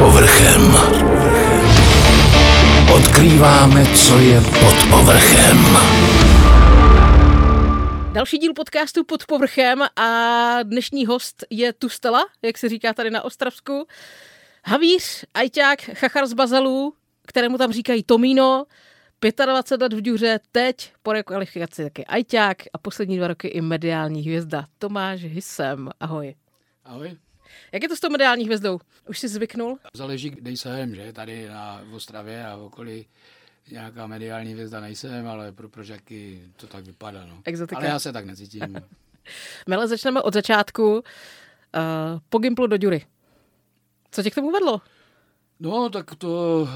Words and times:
povrchem. 0.00 0.62
Odkrýváme, 2.94 3.84
co 3.96 4.18
je 4.18 4.40
pod 4.40 4.90
povrchem. 4.90 5.58
Další 8.12 8.38
díl 8.38 8.54
podcastu 8.54 9.04
pod 9.04 9.26
povrchem 9.26 9.82
a 9.96 10.08
dnešní 10.62 11.06
host 11.06 11.44
je 11.50 11.72
Tustela, 11.72 12.26
jak 12.42 12.58
se 12.58 12.68
říká 12.68 12.92
tady 12.92 13.10
na 13.10 13.22
Ostravsku. 13.22 13.86
Havíř, 14.64 15.24
ajťák, 15.34 15.80
chachar 15.80 16.26
z 16.26 16.32
Bazalů, 16.32 16.94
kterému 17.26 17.58
tam 17.58 17.72
říkají 17.72 18.02
Tomíno, 18.02 18.64
25 19.46 19.82
let 19.82 19.92
v 19.92 20.02
Duře, 20.02 20.40
teď 20.52 20.92
po 21.02 21.12
rekvalifikaci 21.12 21.84
taky 21.84 22.06
ajťák 22.06 22.56
a 22.72 22.78
poslední 22.78 23.16
dva 23.16 23.28
roky 23.28 23.48
i 23.48 23.60
mediální 23.60 24.22
hvězda. 24.22 24.64
Tomáš 24.78 25.20
Hysem, 25.20 25.90
ahoj. 26.00 26.34
Ahoj. 26.84 27.16
Jak 27.72 27.82
je 27.82 27.88
to 27.88 27.96
s 27.96 28.00
tou 28.00 28.10
mediální 28.10 28.44
hvězdou? 28.44 28.78
Už 29.08 29.18
jsi 29.18 29.28
zvyknul? 29.28 29.78
Záleží, 29.96 30.30
kde 30.30 30.50
jsem, 30.50 30.94
že? 30.94 31.12
Tady 31.12 31.48
na 31.48 31.82
v 31.90 31.94
Ostravě 31.94 32.46
a 32.46 32.56
v 32.56 32.62
okolí 32.62 33.06
nějaká 33.70 34.06
mediální 34.06 34.52
hvězda 34.52 34.80
nejsem, 34.80 35.28
ale 35.28 35.52
pro 35.52 35.68
prožaky 35.68 36.42
to 36.56 36.66
tak 36.66 36.84
vypadá. 36.84 37.26
No. 37.26 37.42
Exotika. 37.44 37.76
Ale 37.76 37.86
já 37.86 37.98
se 37.98 38.12
tak 38.12 38.24
necítím. 38.24 38.76
Mele, 39.66 39.88
začneme 39.88 40.22
od 40.22 40.34
začátku. 40.34 40.92
Uh, 40.92 41.00
po 42.28 42.38
Gimplu 42.38 42.66
do 42.66 42.78
Dury. 42.78 43.06
Co 44.10 44.22
tě 44.22 44.30
k 44.30 44.34
tomu 44.34 44.50
vedlo? 44.50 44.80
No, 45.60 45.90
tak 45.90 46.14
to 46.14 46.68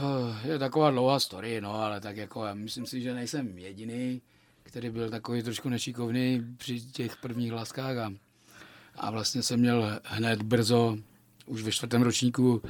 eh, 0.45 0.49
je 0.49 0.59
taková 0.59 0.91
dlouhá 0.91 1.21
story, 1.21 1.61
no, 1.61 1.75
ale 1.75 2.01
tak 2.01 2.17
jako 2.17 2.45
já 2.45 2.55
myslím 2.55 2.87
si, 2.87 3.01
že 3.01 3.15
nejsem 3.15 3.59
jediný, 3.59 4.23
který 4.63 4.91
byl 4.91 5.11
takový 5.11 5.43
trošku 5.43 5.69
nešikovný 5.69 6.43
při 6.57 6.81
těch 6.81 7.17
prvních 7.17 7.53
láskách 7.53 7.97
a, 7.97 8.13
a 8.97 9.11
vlastně 9.11 9.43
jsem 9.43 9.61
měl 9.61 10.01
hned 10.05 10.43
brzo, 10.43 10.97
už 11.47 11.63
ve 11.63 11.73
čtvrtém 11.73 12.03
ročníku 12.03 12.63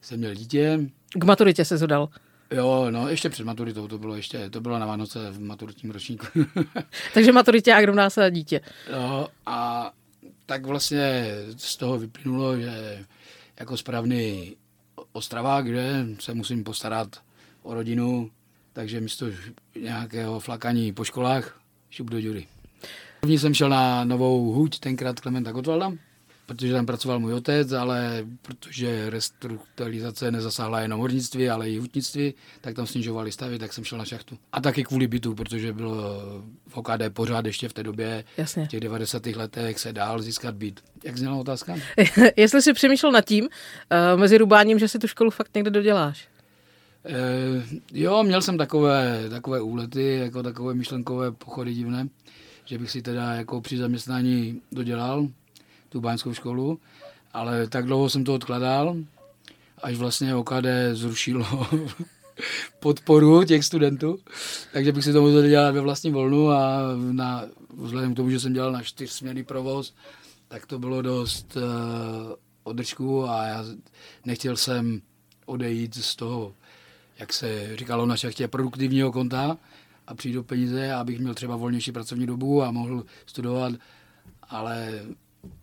jsem 0.00 0.18
měl 0.18 0.34
dítě. 0.34 0.80
K 1.12 1.24
maturitě 1.24 1.64
se 1.64 1.78
zodal. 1.78 2.08
Jo, 2.50 2.86
no, 2.90 3.08
ještě 3.08 3.30
před 3.30 3.44
maturitou, 3.44 3.88
to 3.88 3.98
bylo 3.98 4.16
ještě, 4.16 4.50
to 4.50 4.60
bylo 4.60 4.78
na 4.78 4.86
Vánoce 4.86 5.30
v 5.30 5.40
maturitním 5.40 5.92
ročníku. 5.92 6.26
Takže 7.14 7.32
maturitě 7.32 7.74
a 7.74 7.86
rovná 7.86 8.10
se 8.10 8.30
dítě. 8.30 8.60
No, 8.92 9.28
a 9.46 9.90
tak 10.46 10.66
vlastně 10.66 11.34
z 11.56 11.76
toho 11.76 11.98
vyplynulo, 11.98 12.56
že 12.56 13.04
jako 13.60 13.76
správný 13.76 14.56
Ostravák, 15.12 15.66
kde 15.66 16.06
se 16.18 16.34
musím 16.34 16.64
postarat 16.64 17.16
o 17.62 17.74
rodinu, 17.74 18.30
takže 18.72 19.00
místo 19.00 19.26
nějakého 19.80 20.40
flakaní 20.40 20.92
po 20.92 21.04
školách 21.04 21.60
šup 21.90 22.10
do 22.10 22.18
Jury. 22.18 22.46
První 23.20 23.38
jsem 23.38 23.54
šel 23.54 23.68
na 23.68 24.04
novou 24.04 24.52
huť, 24.52 24.78
tenkrát 24.78 25.20
Klementa 25.20 25.52
Gotwalda, 25.52 25.92
protože 26.46 26.72
tam 26.72 26.86
pracoval 26.86 27.20
můj 27.20 27.34
otec, 27.34 27.72
ale 27.72 28.24
protože 28.42 29.10
restrukturalizace 29.10 30.30
nezasáhla 30.30 30.80
jenom 30.80 31.00
hornictví, 31.00 31.50
ale 31.50 31.70
i 31.70 31.78
hutnictví, 31.78 32.34
tak 32.60 32.74
tam 32.74 32.86
snižovali 32.86 33.32
stavy, 33.32 33.58
tak 33.58 33.72
jsem 33.72 33.84
šel 33.84 33.98
na 33.98 34.04
šachtu. 34.04 34.38
A 34.52 34.60
taky 34.60 34.84
kvůli 34.84 35.06
bytu, 35.06 35.34
protože 35.34 35.72
bylo 35.72 36.22
v 36.68 36.76
OKD 36.76 37.02
pořád 37.12 37.46
ještě 37.46 37.68
v 37.68 37.72
té 37.72 37.82
době, 37.82 38.24
Jasně. 38.36 38.64
v 38.64 38.68
těch 38.68 38.80
90. 38.80 39.26
letech 39.26 39.78
se 39.78 39.92
dál 39.92 40.22
získat 40.22 40.54
byt. 40.54 40.80
Jak 41.04 41.16
zněla 41.16 41.36
otázka? 41.36 41.76
Jestli 42.36 42.62
jsi 42.62 42.72
přemýšlel 42.72 43.12
nad 43.12 43.24
tím, 43.24 43.44
uh, 43.44 44.20
mezi 44.20 44.38
rubáním, 44.38 44.78
že 44.78 44.88
si 44.88 44.98
tu 44.98 45.08
školu 45.08 45.30
fakt 45.30 45.54
někde 45.54 45.70
doděláš. 45.70 46.28
E, 47.04 47.14
jo, 47.92 48.22
měl 48.22 48.42
jsem 48.42 48.58
takové, 48.58 49.20
takové 49.30 49.60
úlety, 49.60 50.16
jako 50.16 50.42
takové 50.42 50.74
myšlenkové 50.74 51.32
pochody 51.32 51.74
divné, 51.74 52.08
že 52.70 52.78
bych 52.78 52.90
si 52.90 53.02
teda 53.02 53.34
jako 53.34 53.60
při 53.60 53.76
zaměstnání 53.76 54.60
dodělal 54.72 55.28
tu 55.88 56.00
báňskou 56.00 56.34
školu, 56.34 56.80
ale 57.32 57.66
tak 57.66 57.86
dlouho 57.86 58.10
jsem 58.10 58.24
to 58.24 58.34
odkladal, 58.34 58.96
až 59.82 59.96
vlastně 59.96 60.34
OKD 60.34 60.66
zrušilo 60.92 61.66
podporu 62.80 63.44
těch 63.44 63.64
studentů, 63.64 64.18
takže 64.72 64.92
bych 64.92 65.04
si 65.04 65.12
to 65.12 65.20
mohl 65.20 65.48
dělat 65.48 65.70
ve 65.70 65.80
vlastním 65.80 66.12
volnu 66.12 66.50
a 66.50 66.80
na, 67.12 67.44
vzhledem 67.76 68.14
k 68.14 68.16
tomu, 68.16 68.30
že 68.30 68.40
jsem 68.40 68.52
dělal 68.52 68.72
na 68.72 68.82
čtyřsměrný 68.82 69.42
provoz, 69.42 69.94
tak 70.48 70.66
to 70.66 70.78
bylo 70.78 71.02
dost 71.02 71.56
uh, 71.56 71.62
održku 72.62 73.28
a 73.28 73.46
já 73.46 73.64
nechtěl 74.24 74.56
jsem 74.56 75.02
odejít 75.46 75.94
z 75.94 76.16
toho, 76.16 76.54
jak 77.18 77.32
se 77.32 77.76
říkalo 77.76 78.06
na 78.06 78.16
šachtě, 78.16 78.48
produktivního 78.48 79.12
konta 79.12 79.56
a 80.10 80.14
přijít 80.14 80.34
do 80.34 80.42
peníze, 80.42 80.92
abych 80.92 81.18
měl 81.18 81.34
třeba 81.34 81.56
volnější 81.56 81.92
pracovní 81.92 82.26
dobu 82.26 82.62
a 82.62 82.70
mohl 82.70 83.04
studovat, 83.26 83.72
ale 84.42 84.92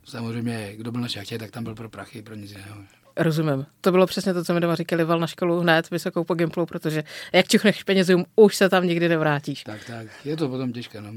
samozřejmě, 0.04 0.74
kdo 0.76 0.92
byl 0.92 1.02
na 1.02 1.08
šachtě, 1.08 1.40
tak 1.40 1.52
tam 1.52 1.64
byl 1.64 1.76
pro 1.76 1.90
prachy, 1.90 2.22
pro 2.22 2.36
nic 2.36 2.52
jiného. 2.52 2.76
Rozumím. 3.18 3.66
To 3.82 3.92
bylo 3.92 4.06
přesně 4.08 4.34
to, 4.34 4.44
co 4.44 4.54
mi 4.54 4.60
doma 4.60 4.76
říkali, 4.76 5.04
val 5.04 5.20
na 5.20 5.28
školu 5.28 5.60
hned 5.60 5.90
vysokou 5.92 6.24
po 6.24 6.34
Gimplu, 6.34 6.66
protože 6.66 7.04
jak 7.34 7.48
čuchneš 7.48 7.84
penězům, 7.84 8.26
už 8.36 8.56
se 8.56 8.70
tam 8.70 8.88
nikdy 8.88 9.10
nevrátíš. 9.10 9.64
Tak, 9.64 9.86
tak, 9.86 10.08
je 10.26 10.38
to 10.38 10.50
potom 10.50 10.74
těžké, 10.74 11.02
no. 11.02 11.14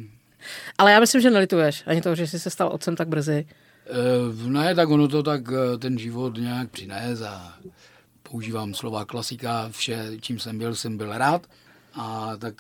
Ale 0.79 0.93
já 0.93 1.01
myslím, 1.01 1.23
že 1.23 1.31
nelituješ 1.31 1.83
ani 1.87 2.01
toho, 2.01 2.15
že 2.15 2.27
jsi 2.27 2.39
se 2.39 2.51
stal 2.51 2.69
otcem 2.69 2.97
tak 2.97 3.09
brzy. 3.09 3.47
E, 4.47 4.49
ne, 4.49 4.75
tak 4.75 4.89
ono 4.89 5.09
to 5.09 5.23
tak 5.23 5.41
ten 5.79 5.99
život 5.99 6.37
nějak 6.39 6.71
přines 6.71 7.23
a 7.23 7.59
používám 8.23 8.75
slova 8.75 9.05
klasika, 9.05 9.69
vše, 9.71 10.11
čím 10.21 10.39
jsem 10.39 10.59
byl, 10.59 10.75
jsem 10.75 10.97
byl 10.97 11.19
rád 11.19 11.47
a 11.95 12.37
tak 12.37 12.55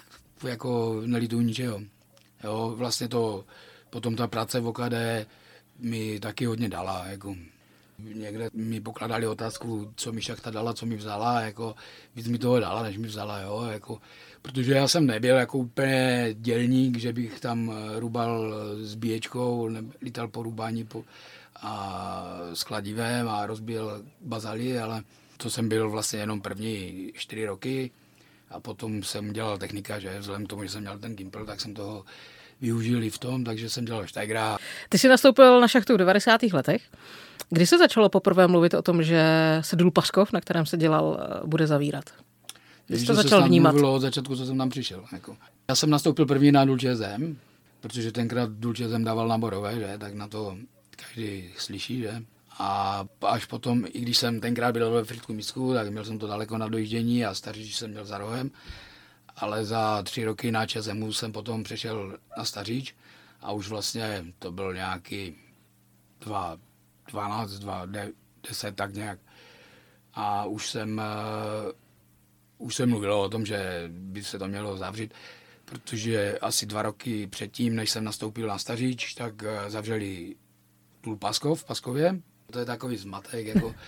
jako 0.45 1.03
nelituju 1.06 1.43
ničeho. 1.43 1.81
Jo, 2.45 2.75
vlastně 2.77 3.09
to, 3.09 3.45
potom 3.91 4.17
ta 4.17 4.27
práce 4.27 4.61
v 4.61 4.67
OKD 4.67 4.95
mi 5.78 6.21
taky 6.21 6.45
hodně 6.45 6.69
dala, 6.69 7.06
jako. 7.06 7.37
Někde 7.99 8.50
mi 8.55 8.81
pokladali 8.81 9.27
otázku, 9.27 9.93
co 9.97 10.12
mi 10.12 10.23
šachta 10.23 10.50
dala, 10.50 10.75
co 10.75 10.87
mi 10.87 10.97
vzala, 10.97 11.41
jako 11.41 11.75
víc 12.17 12.29
mi 12.29 12.39
toho 12.39 12.61
dala, 12.61 12.83
než 12.83 12.97
mi 12.97 13.06
vzala, 13.06 13.41
jo, 13.41 13.65
jako, 13.73 14.00
protože 14.43 14.73
já 14.73 14.89
jsem 14.89 15.06
nebyl 15.06 15.37
jako 15.37 15.59
úplně 15.59 16.29
dělník, 16.34 16.99
že 16.99 17.12
bych 17.12 17.41
tam 17.41 17.73
rubal 17.99 18.55
s 18.83 18.95
bíječkou, 18.95 19.71
lítal 20.03 20.29
po 20.29 20.43
rubání 20.43 20.84
po, 20.84 21.05
a 21.62 22.25
s 22.55 22.65
kladivem 22.65 23.29
a 23.29 23.47
rozbil 23.47 24.05
bazaly, 24.21 24.79
ale 24.79 25.03
to 25.37 25.50
jsem 25.50 25.69
byl 25.69 25.91
vlastně 25.91 26.21
jenom 26.21 26.41
první 26.41 27.11
čtyři 27.15 27.47
roky 27.47 27.91
a 28.50 28.61
potom 28.61 29.03
jsem 29.03 29.33
dělal 29.33 29.59
technika, 29.59 29.99
že 29.99 30.19
vzhledem 30.19 30.47
k 30.47 30.49
tomu, 30.49 30.62
že 30.62 30.69
jsem 30.69 30.81
měl 30.81 30.99
ten 30.99 31.16
Gimpl, 31.16 31.44
tak 31.47 31.61
jsem 31.61 31.75
toho 31.75 32.05
využil 32.61 33.03
i 33.03 33.11
v 33.11 33.19
tom, 33.19 33.44
takže 33.44 33.71
jsem 33.71 33.84
dělal 33.84 34.06
Steigra. 34.06 34.59
Ty 34.88 34.99
jsi 34.99 35.09
nastoupil 35.09 35.61
na 35.61 35.69
šachtu 35.69 35.94
v 35.94 35.99
90. 35.99 36.43
letech. 36.43 36.83
Kdy 37.50 37.66
se 37.66 37.78
začalo 37.78 38.09
poprvé 38.09 38.49
mluvit 38.49 38.75
o 38.75 38.83
tom, 38.83 39.03
že 39.03 39.22
se 39.61 39.77
důl 39.77 39.91
Paskov, 39.91 40.33
na 40.33 40.41
kterém 40.41 40.66
se 40.66 40.77
dělal, 40.77 41.21
bude 41.44 41.66
zavírat? 41.66 42.05
Kdy 42.87 42.99
jsi 42.99 43.06
to 43.06 43.15
začal 43.15 43.43
se 43.43 43.49
vnímat? 43.49 43.71
Mluvilo 43.71 43.94
od 43.94 44.00
začátku, 44.00 44.37
co 44.37 44.47
jsem 44.47 44.59
tam 44.59 44.71
přišel. 44.71 45.05
Jako. 45.12 45.37
Já 45.69 45.75
jsem 45.75 45.91
nastoupil 45.91 46.27
první 46.27 46.53
na 46.53 46.65
důl 46.65 46.78
ČSM, 46.78 47.37
protože 47.81 48.12
tenkrát 48.12 48.50
důl 48.50 48.75
ČSM 48.75 49.05
dával 49.05 49.28
náborové, 49.28 49.75
že? 49.75 49.99
tak 49.99 50.15
na 50.15 50.28
to 50.28 50.56
každý 50.97 51.50
slyší, 51.59 52.00
že? 52.00 52.22
A 52.62 53.04
až 53.22 53.44
potom, 53.44 53.84
i 53.93 54.00
když 54.00 54.19
jsem 54.19 54.41
tenkrát 54.41 54.72
byl 54.72 54.91
ve 54.91 55.04
Fritku 55.04 55.32
Místku, 55.32 55.75
tak 55.75 55.91
měl 55.91 56.04
jsem 56.04 56.19
to 56.19 56.26
daleko 56.26 56.59
na 56.59 56.69
dojíždění 56.69 57.25
a 57.25 57.34
staříž 57.34 57.76
jsem 57.76 57.91
měl 57.91 58.04
za 58.04 58.19
rohem. 58.19 58.50
Ale 59.37 59.65
za 59.65 60.03
tři 60.03 60.25
roky 60.25 60.53
na 60.53 60.66
ČSMu 60.66 61.12
jsem 61.12 61.32
potom 61.32 61.62
přešel 61.62 62.19
na 62.38 62.44
staříč 62.44 62.94
a 63.41 63.53
už 63.53 63.69
vlastně 63.69 64.25
to 64.38 64.53
byl 64.53 64.75
nějaký 64.75 65.34
dva, 66.20 66.59
12, 67.09 67.50
2, 67.50 67.87
10, 68.43 68.76
tak 68.76 68.94
nějak. 68.94 69.19
A 70.15 70.44
už 70.44 70.70
jsem, 70.70 70.99
uh, 72.59 72.66
už 72.66 72.75
jsem 72.75 72.88
mluvil 72.91 73.15
o 73.15 73.28
tom, 73.28 73.47
že 73.47 73.84
by 73.88 74.25
se 74.25 74.38
to 74.38 74.49
mělo 74.49 74.76
zavřít, 74.76 75.15
protože 75.65 76.38
asi 76.38 76.66
dva 76.66 76.82
roky 76.82 77.26
předtím, 77.26 77.76
než 77.76 77.91
jsem 77.91 78.04
nastoupil 78.04 78.49
na 78.49 78.59
staříč, 78.59 79.15
tak 79.15 79.43
uh, 79.43 79.49
zavřeli 79.69 80.37
důl 81.03 81.16
Paskov 81.16 81.62
v 81.62 81.65
Paskově. 81.65 82.20
To 82.50 82.59
je 82.59 82.65
takový 82.65 82.97
zmatek, 82.97 83.47
jako 83.47 83.75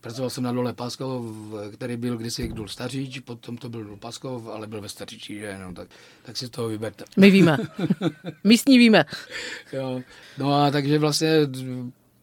Pracoval 0.00 0.30
jsem 0.30 0.44
na 0.44 0.52
dole 0.52 0.72
Paskov, 0.72 1.24
který 1.72 1.96
byl 1.96 2.16
kdysi 2.16 2.48
důl 2.48 2.68
Staříč, 2.68 3.18
potom 3.18 3.56
to 3.56 3.68
byl 3.68 3.84
důl 3.84 3.96
Paskov, 3.96 4.48
ale 4.48 4.66
byl 4.66 4.80
ve 4.80 4.88
Staříči, 4.88 5.38
že 5.38 5.58
no, 5.58 5.74
tak, 5.74 5.88
tak 6.22 6.36
si 6.36 6.46
z 6.46 6.50
toho 6.50 6.68
vyberte. 6.68 7.04
My 7.16 7.30
víme. 7.30 7.58
Místní 8.44 8.78
víme. 8.78 9.04
jo. 9.72 10.00
No 10.38 10.54
a 10.54 10.70
takže 10.70 10.98
vlastně 10.98 11.30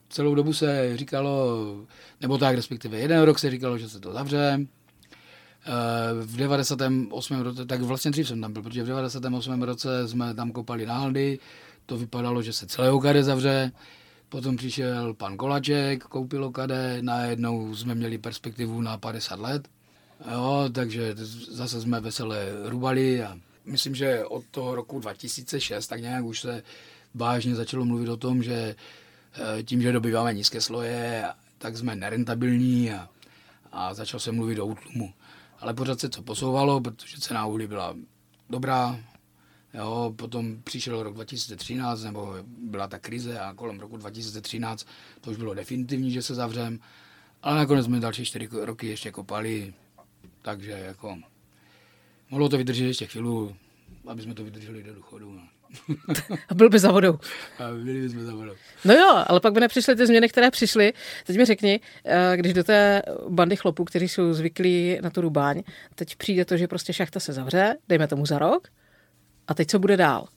celou 0.09 0.35
dobu 0.35 0.53
se 0.53 0.97
říkalo, 0.97 1.57
nebo 2.21 2.37
tak 2.37 2.55
respektive 2.55 2.97
jeden 2.97 3.21
rok 3.21 3.39
se 3.39 3.51
říkalo, 3.51 3.77
že 3.77 3.89
se 3.89 3.99
to 3.99 4.13
zavře, 4.13 4.59
v 6.21 6.37
98. 6.37 7.41
roce, 7.41 7.65
tak 7.65 7.81
vlastně 7.81 8.11
dřív 8.11 8.27
jsem 8.27 8.41
tam 8.41 8.53
byl, 8.53 8.61
protože 8.61 8.83
v 8.83 8.87
98. 8.87 9.63
roce 9.63 10.07
jsme 10.07 10.33
tam 10.33 10.51
kopali 10.51 10.85
náhldy, 10.85 11.39
to 11.85 11.97
vypadalo, 11.97 12.41
že 12.41 12.53
se 12.53 12.67
celé 12.67 12.91
OKD 12.91 13.15
zavře, 13.21 13.71
Potom 14.29 14.57
přišel 14.57 15.13
pan 15.13 15.37
Kolaček, 15.37 16.03
koupil 16.03 16.43
okade, 16.45 16.97
najednou 17.01 17.75
jsme 17.75 17.95
měli 17.95 18.17
perspektivu 18.17 18.81
na 18.81 18.97
50 18.97 19.39
let. 19.39 19.67
Jo, 20.31 20.69
takže 20.73 21.15
zase 21.51 21.81
jsme 21.81 21.99
veselé 21.99 22.45
rubali 22.63 23.23
a 23.23 23.39
myslím, 23.65 23.95
že 23.95 24.25
od 24.25 24.43
toho 24.51 24.75
roku 24.75 24.99
2006 24.99 25.87
tak 25.87 26.01
nějak 26.01 26.25
už 26.25 26.39
se 26.39 26.63
vážně 27.13 27.55
začalo 27.55 27.85
mluvit 27.85 28.09
o 28.09 28.17
tom, 28.17 28.43
že 28.43 28.75
tím, 29.63 29.81
že 29.81 29.91
dobýváme 29.91 30.33
nízké 30.33 30.61
sloje, 30.61 31.25
tak 31.57 31.77
jsme 31.77 31.95
nerentabilní 31.95 32.91
a, 32.91 33.09
a 33.71 33.93
začal 33.93 34.19
jsem 34.19 34.35
mluvit 34.35 34.59
o 34.59 34.65
útlumu. 34.65 35.13
Ale 35.59 35.73
pořád 35.73 35.99
se 35.99 36.09
to 36.09 36.21
posouvalo, 36.21 36.81
protože 36.81 37.17
cena 37.17 37.45
uhlí 37.45 37.67
byla 37.67 37.95
dobrá. 38.49 38.99
Jo, 39.73 40.13
potom 40.15 40.61
přišel 40.63 41.03
rok 41.03 41.13
2013, 41.13 42.03
nebo 42.03 42.35
byla 42.57 42.87
ta 42.87 42.99
krize 42.99 43.39
a 43.39 43.53
kolem 43.53 43.79
roku 43.79 43.97
2013 43.97 44.87
to 45.21 45.31
už 45.31 45.37
bylo 45.37 45.53
definitivní, 45.53 46.11
že 46.11 46.21
se 46.21 46.35
zavřem. 46.35 46.79
Ale 47.43 47.57
nakonec 47.57 47.85
jsme 47.85 47.99
další 47.99 48.25
čtyři 48.25 48.49
roky 48.51 48.87
ještě 48.87 49.11
kopali, 49.11 49.73
takže 50.41 50.71
jako 50.71 51.17
mohlo 52.29 52.49
to 52.49 52.57
vydržet 52.57 52.85
ještě 52.85 53.05
chvíli, 53.05 53.55
aby 54.07 54.21
jsme 54.21 54.33
to 54.33 54.43
vydrželi 54.43 54.83
do 54.83 54.93
důchodu. 54.93 55.33
No. 55.33 55.41
A 56.49 56.53
byl 56.53 56.69
by 56.69 56.79
za 56.79 56.91
vodou. 56.91 57.19
A 57.59 57.71
byli 57.83 58.01
bychom 58.01 58.25
za 58.25 58.35
vodou. 58.35 58.53
No 58.85 58.93
jo, 58.93 59.23
ale 59.27 59.39
pak 59.39 59.53
by 59.53 59.59
nepřišly 59.59 59.95
ty 59.95 60.07
změny, 60.07 60.29
které 60.29 60.51
přišly. 60.51 60.93
Teď 61.25 61.37
mi 61.37 61.45
řekni, 61.45 61.79
eh, 62.05 62.37
když 62.37 62.53
do 62.53 62.63
té 62.63 63.01
bandy 63.29 63.55
chlopů, 63.55 63.85
kteří 63.85 64.07
jsou 64.07 64.33
zvyklí 64.33 64.97
na 65.01 65.09
tu 65.09 65.21
rubáň, 65.21 65.63
teď 65.95 66.15
přijde 66.15 66.45
to, 66.45 66.57
že 66.57 66.67
prostě 66.67 66.93
šachta 66.93 67.19
se 67.19 67.33
zavře, 67.33 67.75
dejme 67.89 68.07
tomu 68.07 68.25
za 68.25 68.39
rok, 68.39 68.67
a 69.49 69.53
teď 69.53 69.69
co 69.69 69.79
bude 69.79 69.97
dál? 69.97 70.27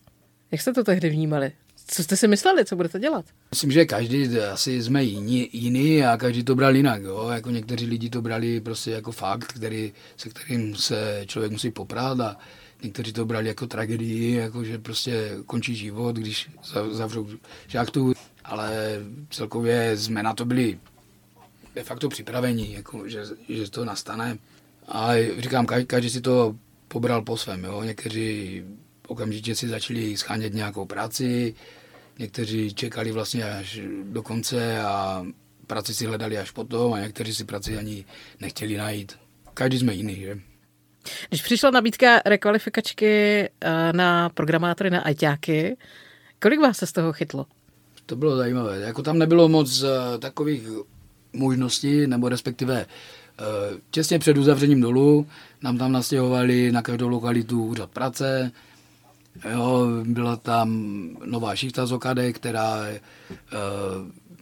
Jak 0.51 0.61
jste 0.61 0.73
to 0.73 0.85
tehdy 0.85 1.09
vnímali? 1.09 1.53
Co 1.87 2.03
jste 2.03 2.17
si 2.17 2.29
mysleli, 2.29 2.65
co 2.65 2.77
budete 2.77 2.99
dělat? 2.99 3.25
Myslím, 3.51 3.73
že 3.73 3.85
každý 3.85 4.39
asi 4.39 4.83
jsme 4.83 5.05
jiný, 5.05 5.49
jiný 5.53 6.05
a 6.05 6.17
každý 6.17 6.45
to 6.45 6.55
bral 6.55 6.77
jinak. 6.77 7.03
Jo? 7.03 7.29
Jako 7.29 7.51
někteří 7.51 7.87
lidi 7.87 8.11
to 8.11 8.23
brali 8.23 8.61
prostě 8.61 8.91
jako 8.91 9.13
fakt, 9.13 9.53
který, 9.53 9.93
se 10.17 10.29
kterým 10.29 10.77
se 10.77 11.25
člověk 11.27 11.53
musí 11.53 11.71
poprat 11.71 12.21
a 12.21 12.37
někteří 12.83 13.13
to 13.13 13.25
brali 13.25 13.49
jako 13.49 13.67
tragedii, 13.67 14.35
jako 14.35 14.65
že 14.65 14.79
prostě 14.79 15.31
končí 15.47 15.75
život, 15.75 16.17
když 16.17 16.51
zavřou 16.91 17.29
šachtu, 17.69 18.13
ale 18.45 19.01
celkově 19.31 19.97
jsme 19.97 20.23
na 20.23 20.35
to 20.35 20.45
byli 20.45 20.79
de 21.75 21.83
facto 21.83 22.09
připraveni, 22.09 22.75
jako, 22.75 23.09
že, 23.09 23.25
že 23.49 23.71
to 23.71 23.85
nastane. 23.85 24.39
A 24.89 25.11
říkám, 25.39 25.67
každý 25.67 26.11
si 26.11 26.21
to 26.21 26.57
pobral 26.89 27.23
po 27.23 27.37
svém. 27.37 27.65
Jo? 27.65 27.83
Někteří 27.83 28.63
okamžitě 29.13 29.55
si 29.55 29.69
začali 29.69 30.17
schánět 30.17 30.55
nějakou 30.55 30.85
práci, 30.85 31.55
někteří 32.19 32.75
čekali 32.75 33.13
vlastně 33.13 33.45
až 33.45 33.81
do 34.03 34.23
konce 34.23 34.81
a 34.83 35.27
práci 35.67 35.95
si 35.95 36.07
hledali 36.07 36.39
až 36.39 36.51
potom 36.51 36.93
a 36.93 37.01
někteří 37.01 37.35
si 37.35 37.45
práci 37.45 37.79
ani 37.79 38.05
nechtěli 38.41 38.77
najít. 38.77 39.13
Každý 39.55 39.79
jsme 39.79 39.95
jiný, 39.95 40.17
že? 40.17 40.39
Když 41.29 41.43
přišla 41.43 41.71
nabídka 41.71 42.21
rekvalifikačky 42.27 43.43
eh, 43.61 43.93
na 43.93 44.29
programátory 44.29 44.91
na 44.91 45.01
ajťáky, 45.01 45.77
kolik 46.39 46.61
vás 46.61 46.79
se 46.79 46.87
z 46.87 46.93
toho 46.93 47.13
chytlo? 47.13 47.47
To 48.07 48.17
bylo 48.17 48.37
zajímavé. 48.37 48.81
Jako 48.81 49.03
tam 49.03 49.19
nebylo 49.19 49.49
moc 49.49 49.83
uh, 49.83 49.89
takových 50.19 50.63
možností, 51.33 52.07
nebo 52.07 52.29
respektive 52.29 52.87
uh, 52.87 53.79
těsně 53.91 54.19
před 54.19 54.37
uzavřením 54.37 54.81
dolu 54.81 55.27
nám 55.63 55.79
tam 55.79 55.93
nastěhovali 55.93 56.73
na 56.73 56.83
každou 56.83 57.09
lokalitu 57.09 57.65
úřad 57.65 57.91
práce, 57.91 58.51
Jo, 59.51 59.87
byla 60.05 60.37
tam 60.37 60.69
nová 61.25 61.57
šichta 61.57 61.87
z 61.87 61.93
OKD, 61.93 62.19
která 62.33 62.81
uh, 62.81 62.89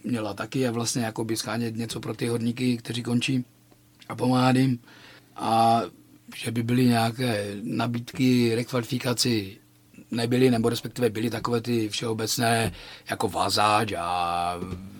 měla 0.03 0.33
taky 0.33 0.69
vlastně 0.69 1.01
jakoby 1.03 1.37
schánět 1.37 1.75
něco 1.75 1.99
pro 1.99 2.13
ty 2.13 2.27
hodníky, 2.27 2.77
kteří 2.77 3.03
končí 3.03 3.45
a 4.09 4.15
pomáhat 4.15 4.55
jim. 4.55 4.79
A 5.35 5.81
že 6.35 6.51
by 6.51 6.63
byly 6.63 6.85
nějaké 6.85 7.55
nabídky 7.63 8.55
rekvalifikaci 8.55 9.57
nebyly, 10.11 10.51
nebo 10.51 10.69
respektive 10.69 11.09
byly 11.09 11.29
takové 11.29 11.61
ty 11.61 11.89
všeobecné 11.89 12.71
jako 13.09 13.27
vazáč 13.27 13.93
a 13.97 14.55
e, 14.73 14.90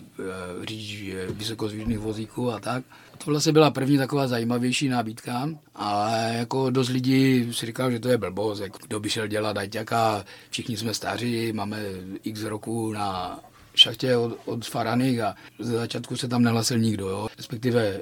řidič 0.64 1.14
vysokozvížných 1.30 1.98
vozíků 1.98 2.52
a 2.52 2.60
tak. 2.60 2.84
To 3.24 3.30
vlastně 3.30 3.52
byla 3.52 3.70
první 3.70 3.98
taková 3.98 4.28
zajímavější 4.28 4.88
nabídka, 4.88 5.48
ale 5.74 6.34
jako 6.38 6.70
dost 6.70 6.88
lidí 6.88 7.48
si 7.52 7.66
říkal, 7.66 7.90
že 7.90 8.00
to 8.00 8.08
je 8.08 8.18
blbost, 8.18 8.60
jako 8.60 8.78
kdo 8.86 9.00
by 9.00 9.10
šel 9.10 9.26
dělat 9.26 9.56
ajťaka, 9.56 10.24
všichni 10.50 10.76
jsme 10.76 10.94
staří, 10.94 11.52
máme 11.52 11.78
x 12.22 12.42
roku 12.42 12.92
na 12.92 13.40
šachtě 13.74 14.16
od, 14.16 14.38
od 14.44 14.66
Faraných 14.66 15.20
a 15.20 15.34
ze 15.58 15.72
začátku 15.72 16.16
se 16.16 16.28
tam 16.28 16.42
nehlasil 16.42 16.78
nikdo, 16.78 17.08
jo. 17.08 17.28
respektive 17.36 18.00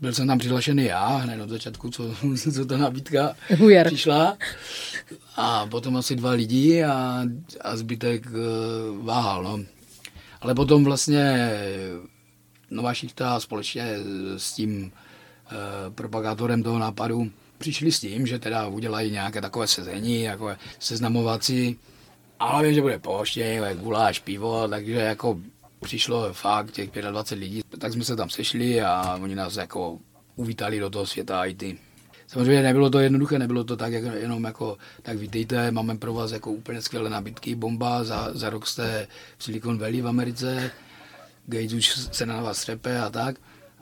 byl 0.00 0.12
jsem 0.12 0.26
tam 0.26 0.38
přihlašený 0.38 0.84
já, 0.84 1.06
hned 1.06 1.42
od 1.42 1.48
začátku, 1.48 1.90
co, 1.90 2.14
co 2.54 2.66
ta 2.66 2.76
nabídka 2.76 3.36
Hujer. 3.58 3.86
přišla. 3.86 4.36
A 5.36 5.66
potom 5.66 5.96
asi 5.96 6.16
dva 6.16 6.30
lidi 6.30 6.84
a, 6.84 7.24
a 7.60 7.76
zbytek 7.76 8.26
uh, 8.26 9.04
váhal. 9.04 9.42
No. 9.42 9.75
Ale 10.46 10.54
potom 10.54 10.84
vlastně 10.84 11.50
Nová 12.70 12.94
šichta 12.94 13.40
společně 13.40 13.96
s 14.36 14.52
tím 14.52 14.82
uh, 14.82 15.94
propagátorem 15.94 16.62
toho 16.62 16.78
nápadu 16.78 17.30
přišli 17.58 17.92
s 17.92 18.00
tím, 18.00 18.26
že 18.26 18.38
teda 18.38 18.66
udělají 18.66 19.10
nějaké 19.10 19.40
takové 19.40 19.66
sezení, 19.66 20.22
jako 20.22 20.56
seznamovací, 20.78 21.78
ale 22.38 22.64
vím, 22.64 22.74
že 22.74 22.80
bude 22.80 22.98
poště, 22.98 23.76
guláš, 23.80 24.18
pivo, 24.18 24.68
takže 24.68 24.92
jako 24.92 25.38
přišlo 25.80 26.32
fakt 26.32 26.70
těch 26.70 26.90
25 26.90 27.40
lidí, 27.40 27.62
tak 27.78 27.92
jsme 27.92 28.04
se 28.04 28.16
tam 28.16 28.30
sešli 28.30 28.82
a 28.82 29.18
oni 29.22 29.34
nás 29.34 29.56
jako 29.56 29.98
uvítali 30.36 30.80
do 30.80 30.90
toho 30.90 31.06
světa 31.06 31.44
IT. 31.44 31.62
Samozřejmě 32.26 32.62
nebylo 32.62 32.90
to 32.90 32.98
jednoduché, 32.98 33.38
nebylo 33.38 33.64
to 33.64 33.76
tak, 33.76 33.92
jak, 33.92 34.04
jenom 34.14 34.44
jako, 34.44 34.76
tak 35.02 35.18
vítejte, 35.18 35.70
máme 35.70 35.96
pro 35.96 36.14
vás 36.14 36.32
jako 36.32 36.52
úplně 36.52 36.82
skvělé 36.82 37.10
nabídky, 37.10 37.54
bomba, 37.54 38.04
za, 38.04 38.30
za 38.32 38.50
rok 38.50 38.66
jste 38.66 39.08
v 39.38 39.44
Silicon 39.44 39.78
Valley 39.78 40.00
v 40.00 40.08
Americe, 40.08 40.70
Gates 41.46 41.72
už 41.72 41.88
se 41.88 42.26
na 42.26 42.40
vás 42.42 42.60
třepe 42.60 43.00
a 43.00 43.10
tak, 43.10 43.36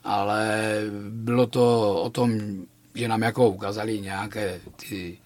ale 0.04 0.80
bylo 1.10 1.46
to 1.46 1.94
o 2.02 2.10
tom, 2.10 2.40
že 2.94 3.08
nám 3.08 3.22
jako 3.22 3.48
ukázali 3.48 4.00
nějaké 4.00 4.60
ty 4.76 5.18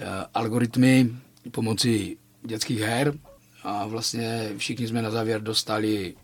uh, 0.00 0.06
algoritmy 0.34 1.10
pomocí 1.50 2.16
dětských 2.42 2.80
her, 2.80 3.14
a 3.64 3.86
vlastně 3.86 4.50
všichni 4.56 4.88
jsme 4.88 5.02
na 5.02 5.10
závěr 5.10 5.42
dostali 5.42 6.14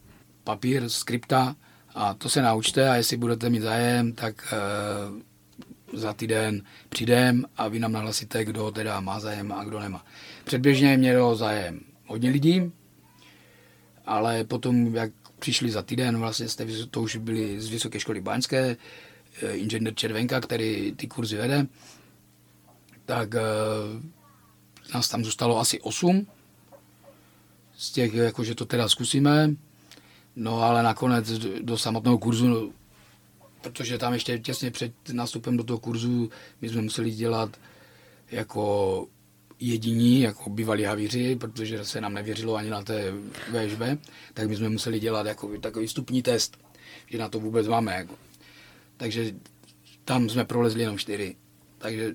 papír, 0.44 0.88
skripta 0.88 1.56
a 1.94 2.14
to 2.14 2.28
se 2.28 2.42
naučte 2.42 2.90
a 2.90 2.96
jestli 2.96 3.16
budete 3.16 3.50
mít 3.50 3.60
zájem, 3.62 4.12
tak 4.12 4.52
e, 4.52 4.56
za 5.92 6.12
týden 6.12 6.62
přijdem 6.88 7.44
a 7.56 7.68
vy 7.68 7.78
nám 7.78 7.92
nahlasíte, 7.92 8.44
kdo 8.44 8.70
teda 8.70 9.00
má 9.00 9.20
zájem 9.20 9.52
a 9.52 9.64
kdo 9.64 9.80
nemá. 9.80 10.04
Předběžně 10.44 10.96
mělo 10.96 11.36
zájem 11.36 11.80
hodně 12.06 12.30
lidí, 12.30 12.72
ale 14.06 14.44
potom, 14.44 14.94
jak 14.94 15.12
přišli 15.38 15.70
za 15.70 15.82
týden, 15.82 16.18
vlastně 16.18 16.48
jste, 16.48 16.66
to 16.90 17.02
už 17.02 17.16
byli 17.16 17.60
z 17.60 17.68
Vysoké 17.68 18.00
školy 18.00 18.20
Báňské, 18.20 18.76
e, 19.42 19.52
inženýr 19.52 19.94
Červenka, 19.94 20.40
který 20.40 20.92
ty 20.96 21.06
kurzy 21.06 21.36
vede, 21.36 21.66
tak 23.04 23.34
e, 23.34 23.40
nás 24.94 25.08
tam 25.08 25.24
zůstalo 25.24 25.58
asi 25.58 25.80
8 25.80 26.26
z 27.76 27.90
těch, 27.90 28.14
jako 28.14 28.44
že 28.44 28.54
to 28.54 28.64
teda 28.64 28.88
zkusíme, 28.88 29.50
no 30.36 30.62
ale 30.62 30.82
nakonec 30.82 31.30
do 31.62 31.78
samotného 31.78 32.18
kurzu, 32.18 32.72
protože 33.60 33.98
tam 33.98 34.12
ještě 34.12 34.38
těsně 34.38 34.70
před 34.70 34.92
nástupem 35.12 35.56
do 35.56 35.64
toho 35.64 35.78
kurzu 35.78 36.30
my 36.60 36.68
jsme 36.68 36.82
museli 36.82 37.10
dělat 37.10 37.56
jako 38.30 39.06
jediní, 39.60 40.20
jako 40.20 40.50
bývalí 40.50 40.84
havíři, 40.84 41.36
protože 41.36 41.84
se 41.84 42.00
nám 42.00 42.14
nevěřilo 42.14 42.54
ani 42.54 42.70
na 42.70 42.82
té 42.82 43.12
VŠB, 43.52 43.80
tak 44.34 44.48
my 44.48 44.56
jsme 44.56 44.68
museli 44.68 45.00
dělat 45.00 45.26
jako 45.26 45.58
takový 45.58 45.86
vstupní 45.86 46.22
test, 46.22 46.58
že 47.06 47.18
na 47.18 47.28
to 47.28 47.40
vůbec 47.40 47.68
máme. 47.68 47.94
Jako. 47.94 48.14
Takže 48.96 49.34
tam 50.04 50.28
jsme 50.28 50.44
prolezli 50.44 50.80
jenom 50.80 50.98
čtyři. 50.98 51.36
Takže 51.78 52.14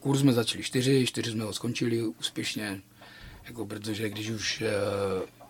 kurz 0.00 0.20
jsme 0.20 0.32
začali 0.32 0.64
čtyři, 0.64 1.06
čtyři 1.06 1.30
jsme 1.30 1.44
ho 1.44 1.52
skončili 1.52 2.02
úspěšně, 2.02 2.80
jako 3.44 3.66
protože 3.66 4.10
když 4.10 4.30
už 4.30 4.62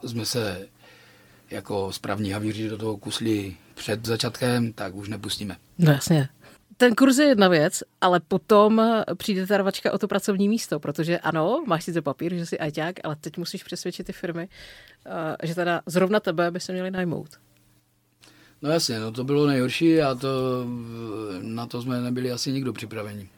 uh, 0.03 0.11
jsme 0.11 0.27
se 0.27 0.69
jako 1.51 1.93
správní 1.93 2.31
havíři 2.31 2.69
do 2.69 2.79
toho 2.79 2.97
kusli 2.97 3.57
před 3.75 4.07
začátkem, 4.07 4.73
tak 4.73 4.95
už 4.95 5.09
nepustíme. 5.09 5.57
No 5.79 5.93
jasně. 5.93 6.29
Ten 6.77 6.95
kurz 6.95 7.19
je 7.19 7.27
jedna 7.27 7.49
věc, 7.49 7.83
ale 8.01 8.21
potom 8.21 8.83
přijde 9.17 9.47
ta 9.47 9.57
rvačka 9.57 9.93
o 9.93 9.99
to 9.99 10.09
pracovní 10.09 10.49
místo, 10.49 10.81
protože 10.81 11.19
ano, 11.19 11.65
máš 11.67 11.85
si 11.85 11.93
to 11.93 12.03
papír, 12.03 12.35
že 12.35 12.47
jsi 12.47 12.59
ajťák, 12.59 12.97
ale 13.05 13.17
teď 13.17 13.39
musíš 13.39 13.63
přesvědčit 13.63 14.07
ty 14.07 14.13
firmy, 14.13 14.49
uh, 15.07 15.13
že 15.43 15.55
teda 15.55 15.83
zrovna 15.87 16.21
tebe 16.21 16.51
by 16.51 16.61
se 16.61 16.73
měli 16.73 16.91
najmout. 16.91 17.29
No 18.63 18.71
jasně, 18.71 19.01
no 19.01 19.13
to 19.13 19.25
bylo 19.25 19.47
nejhorší 19.47 20.03
a 20.03 20.15
to, 20.15 20.29
na 21.43 21.67
to 21.67 21.83
jsme 21.83 22.01
nebyli 22.01 22.33
asi 22.33 22.53
nikdo 22.53 22.73
připraveni. 22.73 23.29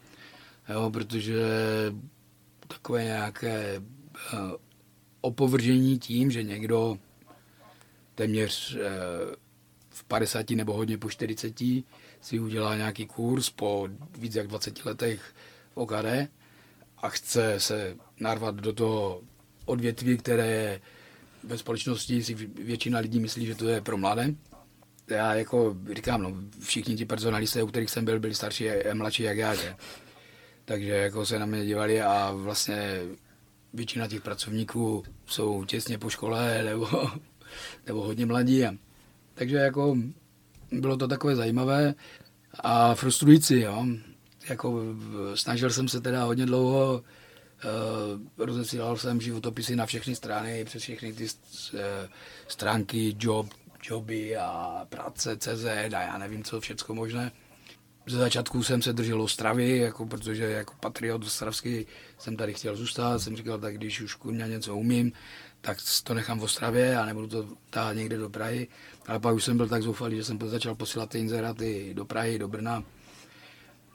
Jo, 0.69 0.91
protože 0.91 1.43
takové 2.69 3.05
nějaké 3.05 3.81
Eh, 4.35 4.57
opovržení 5.21 5.99
tím, 5.99 6.31
že 6.31 6.43
někdo 6.43 6.99
téměř 8.21 8.77
eh, 8.77 9.37
v 9.91 10.05
50 10.05 10.51
nebo 10.51 10.73
hodně 10.73 10.99
po 10.99 11.11
40 11.11 11.59
si 12.21 12.41
udělá 12.41 12.77
nějaký 12.77 13.07
kurz 13.07 13.51
po 13.51 13.89
víc 14.19 14.35
jak 14.35 14.47
20 14.47 14.85
letech 14.85 15.35
v 15.75 15.77
OKD 15.77 16.29
a 16.99 17.09
chce 17.09 17.61
se 17.61 17.97
narvat 18.21 18.55
do 18.55 18.73
toho 18.73 19.23
odvětví, 19.65 20.19
které 20.19 20.81
ve 21.45 21.59
společnosti 21.59 22.25
si 22.25 22.35
většina 22.35 22.99
lidí 22.99 23.21
myslí, 23.21 23.47
že 23.47 23.55
to 23.55 23.69
je 23.69 23.81
pro 23.81 23.97
mladé, 23.97 24.35
já 25.09 25.35
jako 25.35 25.77
říkám, 25.95 26.23
no, 26.23 26.35
všichni 26.63 26.97
ti 26.97 27.05
personalisté, 27.05 27.63
u 27.63 27.67
kterých 27.67 27.91
jsem 27.91 28.05
byl, 28.05 28.21
byli 28.21 28.35
starší 28.35 28.71
a 28.71 28.95
mladší 28.95 29.23
jak 29.23 29.37
já, 29.37 29.55
že? 29.55 29.77
Takže 30.65 30.93
jako 30.93 31.27
se 31.27 31.39
na 31.39 31.47
mě 31.47 31.67
dívali 31.67 32.03
a 32.03 32.33
vlastně 32.33 33.03
většina 33.73 34.09
těch 34.09 34.23
pracovníků 34.23 35.05
jsou 35.27 35.65
těsně 35.65 35.99
po 35.99 36.11
škole 36.11 36.63
nebo, 36.65 37.11
nebo 37.87 38.03
hodně 38.03 38.27
mladí. 38.27 38.65
A, 38.67 38.75
takže 39.35 39.57
jako 39.57 39.97
bylo 40.73 40.97
to 40.97 41.09
takové 41.09 41.37
zajímavé 41.37 41.95
a 42.61 42.95
frustrující, 42.95 43.61
jo. 43.61 43.87
Jako 44.49 44.83
snažil 45.35 45.71
jsem 45.71 45.89
se 45.89 46.01
teda 46.01 46.25
hodně 46.25 46.47
dlouho, 46.47 47.03
uh, 47.65 48.45
rozesílal 48.47 48.97
jsem 48.97 49.21
životopisy 49.21 49.77
na 49.77 49.87
všechny 49.87 50.15
strany, 50.15 50.65
přes 50.65 50.83
všechny 50.83 51.13
ty 51.13 51.25
uh, 51.25 51.81
stránky, 52.49 53.17
job, 53.19 53.47
joby 53.83 54.37
a 54.37 54.87
práce, 54.89 55.37
CZ 55.37 55.65
a 55.95 56.03
já 56.03 56.19
nevím 56.19 56.45
co, 56.45 56.61
všecko 56.61 56.95
možné. 56.95 57.33
Ze 58.07 58.19
začátku 58.19 58.63
jsem 58.63 58.83
se 58.83 58.93
držel 58.93 59.23
Ostravy, 59.23 59.79
jako, 59.79 60.07
protože 60.07 60.45
jako 60.45 60.75
patriot 60.81 61.25
ostravský 61.25 61.87
jsem 62.19 62.37
tady 62.37 62.55
chtěl 62.55 62.77
zůstat. 62.77 63.19
Jsem 63.19 63.37
říkal, 63.37 63.59
tak 63.59 63.77
když 63.77 64.01
už 64.01 64.15
kurňa 64.15 64.47
něco 64.47 64.77
umím, 64.77 65.13
tak 65.61 65.79
to 66.05 66.15
nechám 66.15 66.41
v 66.41 66.43
Ostravě 66.43 66.97
a 66.97 67.05
nebudu 67.07 67.27
to 67.27 67.49
táhat 67.71 67.93
někde 67.97 68.17
do 68.17 68.31
Prahy. 68.31 68.69
Ale 69.07 69.21
pak 69.21 69.35
už 69.35 69.45
jsem 69.45 69.57
byl 69.57 69.69
tak 69.69 69.83
zoufalý, 69.83 70.17
že 70.17 70.25
jsem 70.25 70.39
začal 70.45 70.75
posílat 70.75 71.11
ty 71.11 71.19
inzeráty 71.19 71.91
do 71.95 72.05
Prahy, 72.05 72.39
do 72.39 72.49
Brna. 72.49 72.85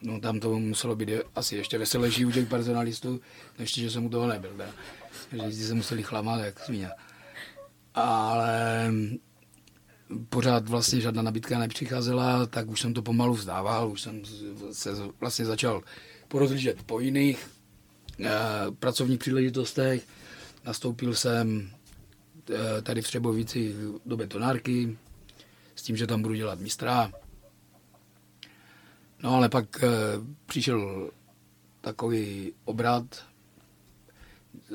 No 0.02 0.20
tam 0.20 0.40
to 0.40 0.60
muselo 0.60 0.96
být 0.96 1.10
asi 1.36 1.56
ještě 1.56 1.78
veselější 1.78 2.26
u 2.26 2.32
těch 2.32 2.48
personalistů, 2.48 3.22
ještě, 3.60 3.82
že 3.82 3.92
jsem 3.92 4.06
u 4.06 4.10
toho 4.10 4.28
nebyl. 4.28 4.54
Da. 4.58 4.66
Že 5.50 5.68
se 5.68 5.74
museli 5.74 6.04
chlamat 6.04 6.44
jak 6.44 6.60
svíně. 6.60 6.90
Ale 7.94 8.92
pořád 10.30 10.70
vlastně 10.70 11.02
žádná 11.02 11.22
nabídka 11.22 11.60
nepřicházela, 11.60 12.46
tak 12.46 12.70
už 12.70 12.82
jsem 12.82 12.94
to 12.94 13.02
pomalu 13.02 13.34
vzdával, 13.34 13.90
už 13.92 14.02
jsem 14.02 14.22
se 14.72 14.90
vlastně 15.20 15.46
začal 15.46 15.84
porozlížet 16.28 16.84
po 16.84 17.00
jiných 17.00 17.48
eh, 18.20 18.32
pracovních 18.80 19.20
příležitostech. 19.20 20.08
Nastoupil 20.66 21.16
jsem 21.16 21.70
eh, 22.50 22.82
tady 22.82 23.02
v 23.02 23.08
Třebovici 23.08 23.76
do 24.06 24.18
betonárky 24.18 24.98
s 25.76 25.84
tím, 25.84 25.98
že 25.98 26.08
tam 26.08 26.22
budu 26.22 26.34
dělat 26.34 26.60
mistra. 26.60 27.12
No 29.24 29.36
ale 29.36 29.50
pak 29.50 29.84
eh, 29.84 29.88
přišel 30.46 31.12
takový 31.82 32.54
obrat, 32.66 33.26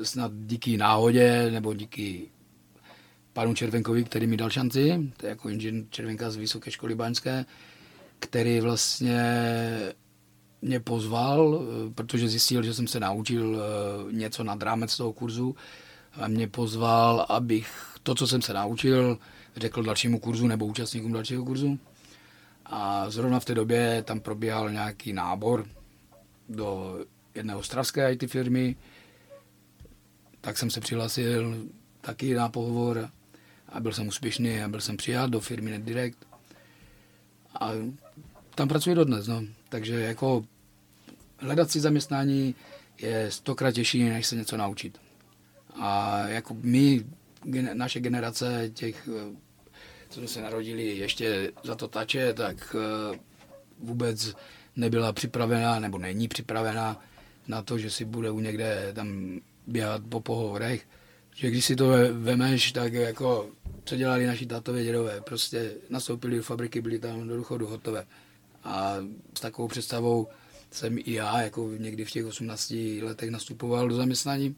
snad 0.03 0.31
díky 0.35 0.77
náhodě 0.77 1.51
nebo 1.51 1.73
díky 1.73 2.29
panu 3.33 3.53
Červenkovi, 3.53 4.03
který 4.03 4.27
mi 4.27 4.37
dal 4.37 4.49
šanci, 4.49 5.11
to 5.17 5.25
je 5.25 5.29
jako 5.29 5.49
inženýr 5.49 5.85
Červenka 5.89 6.31
z 6.31 6.35
Vysoké 6.35 6.71
školy 6.71 6.95
Baňské, 6.95 7.45
který 8.19 8.59
vlastně 8.59 9.23
mě 10.61 10.79
pozval, 10.79 11.61
eh, 11.61 11.93
protože 11.93 12.27
zjistil, 12.27 12.63
že 12.63 12.73
jsem 12.73 12.87
se 12.87 12.99
naučil 12.99 13.61
eh, 13.61 14.13
něco 14.13 14.43
nad 14.43 14.63
rámec 14.63 14.97
toho 14.97 15.13
kurzu 15.13 15.55
a 16.13 16.27
mě 16.27 16.47
pozval, 16.47 17.25
abych 17.29 17.95
to, 18.03 18.15
co 18.15 18.27
jsem 18.27 18.41
se 18.41 18.53
naučil, 18.53 19.17
řekl 19.55 19.83
dalšímu 19.83 20.19
kurzu 20.19 20.47
nebo 20.47 20.65
účastníkům 20.65 21.13
dalšího 21.13 21.45
kurzu. 21.45 21.79
A 22.65 23.09
zrovna 23.09 23.39
v 23.39 23.45
té 23.45 23.55
době 23.55 24.03
tam 24.03 24.19
probíhal 24.19 24.71
nějaký 24.71 25.13
nábor 25.13 25.65
do 26.49 26.99
jedné 27.35 27.55
ostravské 27.55 28.13
IT 28.13 28.31
firmy, 28.31 28.75
tak 30.41 30.57
jsem 30.57 30.69
se 30.69 30.81
přihlásil 30.81 31.65
taky 32.01 32.33
na 32.33 32.49
pohovor 32.49 33.09
a 33.69 33.79
byl 33.79 33.93
jsem 33.93 34.07
úspěšný 34.07 34.61
a 34.61 34.67
byl 34.67 34.81
jsem 34.81 34.97
přijat 34.97 35.29
do 35.29 35.39
firmy 35.39 35.71
NetDirect 35.71 36.17
a 37.59 37.71
tam 38.55 38.67
pracuji 38.67 38.95
dodnes, 38.95 39.27
no. 39.27 39.43
Takže 39.69 39.99
jako 39.99 40.45
hledat 41.41 41.71
si 41.71 41.79
zaměstnání 41.79 42.55
je 42.97 43.31
stokrát 43.31 43.71
těžší, 43.71 44.03
než 44.03 44.27
se 44.27 44.35
něco 44.35 44.57
naučit. 44.57 44.97
A 45.75 46.19
jako 46.27 46.57
my, 46.61 47.05
naše 47.73 47.99
generace 47.99 48.69
těch, 48.73 49.09
co 50.09 50.19
jsme 50.19 50.27
se 50.27 50.41
narodili 50.41 50.97
ještě 50.97 51.51
za 51.63 51.75
to 51.75 51.87
tače, 51.87 52.33
tak 52.33 52.75
eh, 52.75 53.19
vůbec 53.79 54.35
nebyla 54.75 55.13
připravená, 55.13 55.79
nebo 55.79 55.97
není 55.97 56.27
připravená 56.27 57.03
na 57.47 57.61
to, 57.61 57.77
že 57.77 57.89
si 57.89 58.05
bude 58.05 58.31
u 58.31 58.39
někde 58.39 58.91
tam 58.93 59.39
běhat 59.67 60.01
po 60.09 60.19
pohovorech. 60.19 60.87
Že 61.35 61.47
když 61.49 61.65
si 61.65 61.75
to 61.75 61.87
vemeš, 62.13 62.71
tak 62.71 62.93
jako 62.93 63.49
co 63.83 63.95
dělali 63.95 64.27
naši 64.27 64.45
tátově 64.45 64.83
dědové. 64.83 65.21
Prostě 65.21 65.71
nastoupili 65.89 66.37
do 66.37 66.43
fabriky, 66.43 66.81
byli 66.81 66.99
tam 66.99 67.27
do 67.27 67.37
důchodu 67.37 67.67
hotové. 67.67 68.05
A 68.63 68.95
s 69.37 69.41
takovou 69.41 69.67
představou 69.67 70.27
jsem 70.71 70.97
i 70.97 71.13
já, 71.13 71.41
jako 71.41 71.71
někdy 71.77 72.05
v 72.05 72.11
těch 72.11 72.25
18 72.25 72.73
letech 73.01 73.29
nastupoval 73.29 73.89
do 73.89 73.95
zaměstnání. 73.95 74.55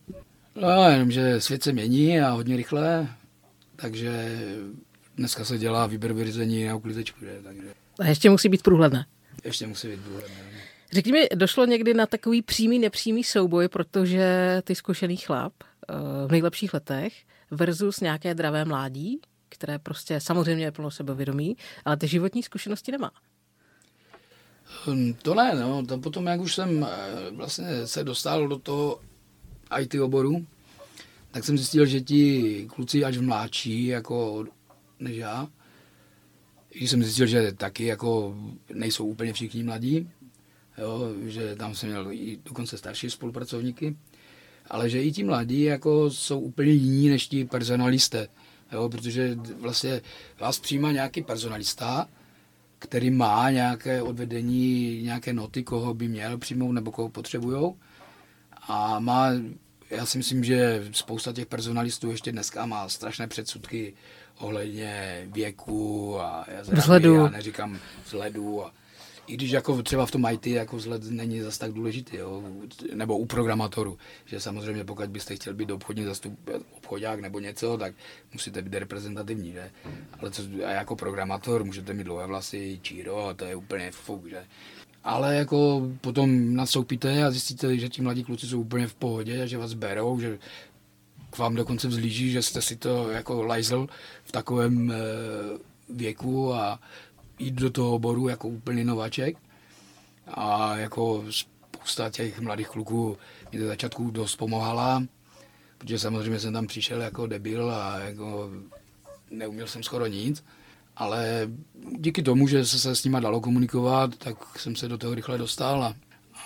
No, 0.55 0.89
jenom, 0.89 1.11
že 1.11 1.41
svět 1.41 1.63
se 1.63 1.71
mění 1.71 2.19
a 2.19 2.29
hodně 2.29 2.57
rychle, 2.57 3.07
takže 3.75 4.39
dneska 5.17 5.45
se 5.45 5.57
dělá 5.57 5.87
výběr 5.87 6.13
vyřízení 6.13 6.65
na 6.65 6.75
uklizečku, 6.75 7.25
že? 7.25 7.39
Takže... 7.43 7.73
A 7.99 8.07
ještě 8.07 8.29
musí 8.29 8.49
být 8.49 8.63
průhledné. 8.63 9.05
Ještě 9.43 9.67
musí 9.67 9.87
být 9.87 10.01
průhledné. 10.01 10.35
Řekni 10.91 11.11
mi, 11.11 11.27
došlo 11.35 11.65
někdy 11.65 11.93
na 11.93 12.05
takový 12.05 12.41
přímý, 12.41 12.79
nepřímý 12.79 13.23
souboj, 13.23 13.67
protože 13.67 14.61
ty 14.63 14.75
zkušený 14.75 15.17
chlap 15.17 15.53
eh, 15.63 15.93
v 16.27 16.31
nejlepších 16.31 16.73
letech 16.73 17.13
versus 17.51 17.99
nějaké 17.99 18.35
dravé 18.35 18.65
mládí, 18.65 19.19
které 19.49 19.79
prostě 19.79 20.19
samozřejmě 20.19 20.65
je 20.65 20.71
plno 20.71 20.91
sebevědomí, 20.91 21.57
ale 21.85 21.97
ty 21.97 22.07
životní 22.07 22.43
zkušenosti 22.43 22.91
nemá. 22.91 23.11
Hm, 24.65 25.13
to 25.21 25.35
ne, 25.35 25.55
no. 25.55 25.85
To 25.85 25.97
potom, 25.97 26.25
jak 26.25 26.41
už 26.41 26.55
jsem 26.55 26.87
eh, 26.89 27.31
vlastně 27.31 27.87
se 27.87 28.03
dostal 28.03 28.47
do 28.47 28.59
toho 28.59 28.99
IT 29.79 29.95
oboru, 29.95 30.45
tak 31.31 31.43
jsem 31.43 31.57
zjistil, 31.57 31.85
že 31.85 32.01
ti 32.01 32.65
kluci 32.75 33.05
až 33.05 33.17
mladší, 33.17 33.85
jako 33.85 34.45
než 34.99 35.17
já, 35.17 35.47
když 36.73 36.89
jsem 36.89 37.03
zjistil, 37.03 37.27
že 37.27 37.51
taky 37.51 37.85
jako 37.85 38.35
nejsou 38.73 39.05
úplně 39.05 39.33
všichni 39.33 39.63
mladí, 39.63 40.09
jo, 40.77 41.13
že 41.25 41.55
tam 41.55 41.75
jsem 41.75 41.89
měl 41.89 42.11
i 42.11 42.39
dokonce 42.45 42.77
starší 42.77 43.09
spolupracovníky, 43.09 43.95
ale 44.69 44.89
že 44.89 45.03
i 45.03 45.11
ti 45.11 45.23
mladí 45.23 45.61
jako 45.61 46.11
jsou 46.11 46.39
úplně 46.39 46.71
jiní 46.71 47.09
než 47.09 47.27
ti 47.27 47.45
personalisté, 47.45 48.27
jo, 48.71 48.89
protože 48.89 49.37
vlastně 49.59 50.01
vás 50.39 50.59
přijímá 50.59 50.91
nějaký 50.91 51.21
personalista, 51.23 52.07
který 52.83 53.11
má 53.11 53.51
nějaké 53.51 54.01
odvedení, 54.01 55.01
nějaké 55.03 55.33
noty, 55.33 55.63
koho 55.63 55.93
by 55.93 56.07
měl 56.07 56.37
přijmout 56.37 56.71
nebo 56.71 56.91
koho 56.91 57.09
potřebujou. 57.09 57.77
A 58.67 58.99
má, 58.99 59.29
já 59.89 60.05
si 60.05 60.17
myslím, 60.17 60.43
že 60.43 60.87
spousta 60.91 61.33
těch 61.33 61.45
personalistů 61.45 62.11
ještě 62.11 62.31
dneska 62.31 62.65
má 62.65 62.89
strašné 62.89 63.27
předsudky 63.27 63.93
ohledně 64.37 65.23
věku 65.31 66.19
a 66.21 66.45
já, 66.47 66.61
vzhledu. 66.61 67.15
já 67.15 67.29
neříkám 67.29 67.79
vzhledu 68.05 68.65
a 68.65 68.73
i 69.27 69.33
když 69.33 69.51
jako 69.51 69.83
třeba 69.83 70.05
v 70.05 70.11
tom 70.11 70.25
IT 70.31 70.47
jako 70.47 70.77
vzhled 70.77 71.03
není 71.03 71.41
zase 71.41 71.59
tak 71.59 71.71
důležitý, 71.71 72.17
jo? 72.17 72.43
nebo 72.93 73.17
u 73.17 73.25
programátorů, 73.25 73.97
že 74.25 74.39
samozřejmě 74.39 74.83
pokud 74.83 75.09
byste 75.09 75.35
chtěl 75.35 75.53
být 75.53 75.71
obchodní 75.71 76.03
zastup, 76.03 76.49
obchodák 76.77 77.19
nebo 77.19 77.39
něco, 77.39 77.77
tak 77.77 77.93
musíte 78.33 78.61
být 78.61 78.73
reprezentativní, 78.73 79.51
že? 79.51 79.71
Ale 80.19 80.31
co, 80.31 80.41
a 80.65 80.69
jako 80.69 80.95
programátor 80.95 81.63
můžete 81.63 81.93
mít 81.93 82.03
dlouhé 82.03 82.27
vlasy, 82.27 82.79
číro, 82.81 83.27
a 83.27 83.33
to 83.33 83.45
je 83.45 83.55
úplně 83.55 83.91
fuk, 83.91 84.25
že? 84.25 84.43
Ale 85.03 85.35
jako 85.35 85.89
potom 86.01 86.55
nastoupíte 86.55 87.23
a 87.23 87.31
zjistíte, 87.31 87.77
že 87.77 87.89
ti 87.89 88.01
mladí 88.01 88.23
kluci 88.23 88.47
jsou 88.47 88.61
úplně 88.61 88.87
v 88.87 88.93
pohodě 88.93 89.43
a 89.43 89.45
že 89.45 89.57
vás 89.57 89.73
berou, 89.73 90.19
že 90.19 90.39
k 91.29 91.37
vám 91.37 91.55
dokonce 91.55 91.87
vzlíží, 91.87 92.31
že 92.31 92.41
jste 92.41 92.61
si 92.61 92.75
to 92.75 93.09
jako 93.11 93.43
lajzl 93.43 93.87
v 94.23 94.31
takovém 94.31 94.91
e, 94.91 94.95
věku 95.89 96.53
a 96.53 96.79
jít 97.39 97.53
do 97.53 97.69
toho 97.69 97.93
oboru 97.93 98.27
jako 98.27 98.47
úplný 98.47 98.83
nováček. 98.83 99.37
A 100.27 100.77
jako 100.77 101.23
spousta 101.29 102.09
těch 102.09 102.39
mladých 102.39 102.67
kluků 102.67 103.17
mi 103.51 103.59
do 103.59 103.67
začátku 103.67 104.11
dost 104.11 104.35
pomohala, 104.35 105.03
protože 105.77 105.99
samozřejmě 105.99 106.39
jsem 106.39 106.53
tam 106.53 106.67
přišel 106.67 107.01
jako 107.01 107.27
debil 107.27 107.71
a 107.71 107.99
jako 107.99 108.49
neuměl 109.31 109.67
jsem 109.67 109.83
skoro 109.83 110.07
nic. 110.07 110.43
Ale 110.95 111.47
díky 111.97 112.23
tomu, 112.23 112.47
že 112.47 112.65
se, 112.65 112.95
s 112.95 113.03
nima 113.03 113.19
dalo 113.19 113.41
komunikovat, 113.41 114.15
tak 114.15 114.59
jsem 114.59 114.75
se 114.75 114.87
do 114.87 114.97
toho 114.97 115.15
rychle 115.15 115.37
dostal 115.37 115.83
a, 115.83 115.95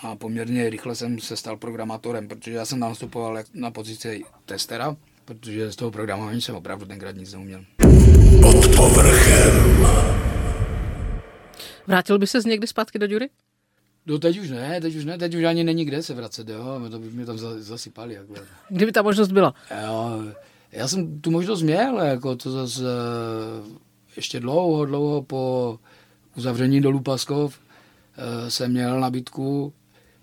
a 0.04 0.16
poměrně 0.16 0.70
rychle 0.70 0.96
jsem 0.96 1.20
se 1.20 1.38
stal 1.38 1.58
programátorem, 1.58 2.28
protože 2.28 2.52
já 2.52 2.66
jsem 2.66 2.80
nastupoval 2.80 3.38
na 3.54 3.72
pozici 3.72 4.24
testera, 4.46 4.96
protože 5.26 5.72
z 5.72 5.76
toho 5.76 5.92
programování 5.92 6.42
jsem 6.42 6.56
opravdu 6.56 6.86
tenkrát 6.86 7.16
nic 7.16 7.34
neuměl. 7.34 7.66
Pod 8.42 8.76
povrchem. 8.76 10.27
Vrátil 11.88 12.20
by 12.20 12.28
se 12.28 12.40
někdy 12.46 12.68
zpátky 12.68 13.00
do 13.00 13.06
Jury? 13.06 13.30
No 14.06 14.20
teď 14.20 14.40
už 14.40 14.50
ne, 14.50 14.82
teď 14.82 14.96
už 14.96 15.06
ne, 15.06 15.18
teď 15.18 15.36
už 15.36 15.44
ani 15.44 15.64
není 15.64 15.86
kde 15.86 16.04
se 16.04 16.14
vracet, 16.14 16.50
jo, 16.50 16.82
to 16.92 17.00
by 17.00 17.10
mě 17.10 17.26
tam 17.26 17.38
zasypali. 17.58 18.14
Jako. 18.14 18.34
Kdyby 18.70 18.92
ta 18.92 19.02
možnost 19.02 19.32
byla. 19.32 19.54
Jo, 19.84 20.24
já 20.72 20.88
jsem 20.88 21.22
tu 21.22 21.32
možnost 21.32 21.62
měl, 21.62 22.00
jako 22.00 22.36
to 22.36 22.52
zase, 22.52 22.84
ještě 24.16 24.40
dlouho, 24.40 24.86
dlouho 24.86 25.22
po 25.22 25.80
uzavření 26.38 26.82
dolů 26.82 27.00
Paskov 27.00 27.60
eh, 28.18 28.52
jsem 28.52 28.72
měl 28.72 29.00
nabídku, 29.00 29.74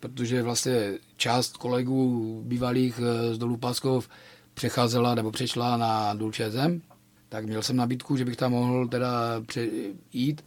protože 0.00 0.42
vlastně 0.42 0.92
část 1.16 1.56
kolegů 1.56 2.42
bývalých 2.46 3.00
eh, 3.02 3.34
z 3.34 3.38
dolů 3.38 3.56
Paskov 3.56 4.08
přecházela 4.54 5.14
nebo 5.14 5.30
přešla 5.30 5.76
na 5.76 6.14
důl 6.14 6.32
ČSM, 6.32 6.80
tak 7.28 7.44
měl 7.44 7.62
jsem 7.62 7.76
nabídku, 7.76 8.16
že 8.16 8.24
bych 8.24 8.36
tam 8.36 8.52
mohl 8.52 8.88
teda 8.88 9.10
jít. 10.12 10.42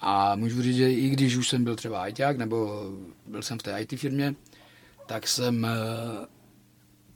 A 0.00 0.36
můžu 0.36 0.62
říct, 0.62 0.76
že 0.76 0.92
i 0.92 1.08
když 1.08 1.36
už 1.36 1.48
jsem 1.48 1.64
byl 1.64 1.76
třeba 1.76 2.02
ajťák, 2.02 2.38
nebo 2.38 2.90
byl 3.26 3.42
jsem 3.42 3.58
v 3.58 3.62
té 3.62 3.82
IT 3.82 4.00
firmě, 4.00 4.34
tak 5.06 5.28
jsem 5.28 5.64
eh, 5.64 5.70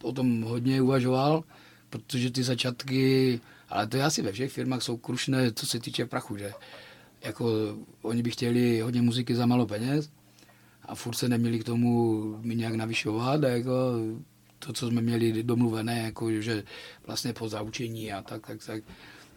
o 0.03 0.13
tom 0.13 0.43
hodně 0.43 0.83
uvažoval, 0.83 1.45
protože 1.91 2.31
ty 2.31 2.43
začátky, 2.43 3.41
ale 3.69 3.87
to 3.87 3.97
je 3.97 4.05
asi 4.05 4.23
ve 4.23 4.33
všech 4.33 4.53
firmách, 4.53 4.83
jsou 4.83 4.97
krušné, 4.97 5.53
co 5.53 5.67
se 5.67 5.81
týče 5.81 6.07
prachu, 6.07 6.37
že? 6.37 6.53
Jako 7.25 7.53
oni 8.03 8.23
by 8.23 8.31
chtěli 8.31 8.81
hodně 8.81 9.03
muziky 9.03 9.35
za 9.35 9.47
málo 9.47 9.67
peněz 9.67 10.11
a 10.83 10.95
furt 10.95 11.15
se 11.15 11.29
neměli 11.29 11.59
k 11.59 11.65
tomu 11.65 12.25
nějak 12.43 12.75
navyšovat 12.75 13.45
a 13.45 13.49
jako 13.49 13.73
to, 14.59 14.73
co 14.73 14.89
jsme 14.89 15.01
měli 15.01 15.43
domluvené, 15.43 15.99
jako 15.99 16.33
že 16.33 16.63
vlastně 17.07 17.33
po 17.33 17.49
zaučení 17.49 18.13
a 18.13 18.23
tak, 18.23 18.47
tak, 18.47 18.65
tak, 18.67 18.85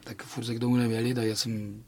tak 0.04 0.24
furt 0.24 0.46
se 0.46 0.56
k 0.56 0.60
tomu 0.60 0.76
neměli, 0.76 1.14
tak 1.14 1.26
já 1.26 1.36
jsem 1.36 1.84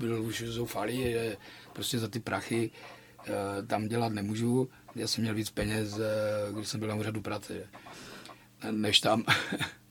byl 0.00 0.22
už 0.22 0.42
zoufalý, 0.42 1.02
že 1.02 1.36
prostě 1.72 1.98
za 1.98 2.08
ty 2.08 2.20
prachy 2.20 2.70
e, 2.70 3.66
tam 3.66 3.88
dělat 3.88 4.12
nemůžu. 4.12 4.68
Já 4.94 5.06
jsem 5.06 5.22
měl 5.22 5.34
víc 5.34 5.50
peněz, 5.50 5.98
e, 5.98 6.52
když 6.52 6.68
jsem 6.68 6.80
byl 6.80 6.88
na 6.88 6.94
úřadu 6.94 7.20
práce, 7.20 7.68
než 8.70 9.00
tam. 9.00 9.24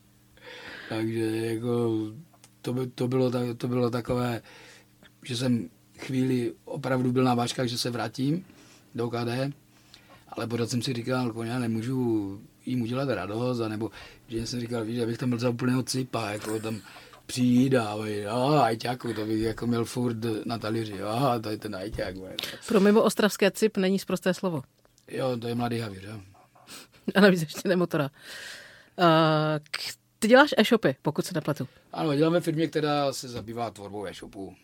Takže 0.90 1.26
jako 1.26 1.92
to, 2.62 2.74
by, 2.74 2.88
to, 2.88 3.08
bylo, 3.08 3.32
to 3.58 3.68
bylo 3.68 3.90
takové, 3.90 4.42
že 5.24 5.38
jsem 5.38 5.70
chvíli 5.98 6.54
opravdu 6.66 7.12
byl 7.12 7.24
na 7.24 7.36
váčkách, 7.36 7.68
že 7.68 7.78
se 7.78 7.90
vrátím 7.90 8.46
do 8.96 9.10
KD, 9.10 9.54
ale 10.28 10.48
pořád 10.48 10.70
jsem 10.70 10.82
si 10.82 10.94
říkal, 10.94 11.34
koně, 11.34 11.60
nemůžu 11.60 12.42
jim 12.66 12.82
udělat 12.82 13.10
radost, 13.10 13.60
anebo 13.60 13.92
že 14.28 14.48
jsem 14.48 14.60
říkal, 14.60 14.86
víš, 14.86 15.00
abych 15.00 15.18
tam 15.18 15.30
byl 15.30 15.40
za 15.40 15.50
úplného 15.50 15.84
cipa, 15.84 16.30
jako 16.30 16.60
tam 16.60 16.82
přijít 17.30 17.76
a 17.76 17.96
jo, 18.06 18.60
ajťáku, 18.64 19.14
to 19.14 19.26
bych 19.26 19.42
jako 19.42 19.68
měl 19.68 19.86
furt 19.86 20.18
na 20.46 20.58
talíři, 20.58 20.98
jo, 20.98 21.10
to 21.42 21.50
je 21.50 21.58
ten 21.58 21.76
ajťák. 21.76 22.16
Pro 22.68 22.80
mimo 22.80 23.02
ostravské 23.04 23.52
cip 23.52 23.78
není 23.78 24.00
zprosté 24.00 24.34
slovo. 24.34 24.62
Jo, 25.08 25.38
to 25.38 25.48
je 25.48 25.56
mladý 25.56 25.80
havíř, 25.80 26.04
jo. 26.04 26.22
A 27.16 27.22
navíc 27.22 27.42
ještě 27.42 27.70
nemotora. 27.70 28.10
Uh, 29.00 29.06
ty 30.20 30.28
děláš 30.28 30.50
e-shopy, 30.58 30.96
pokud 31.02 31.26
se 31.26 31.34
nepletu. 31.36 31.68
Ano, 31.94 32.16
dělám 32.16 32.34
ve 32.34 32.42
firmě, 32.42 32.68
která 32.68 33.14
se 33.14 33.28
zabývá 33.28 33.72
tvorbou 33.72 34.06
e-shopů. 34.06 34.56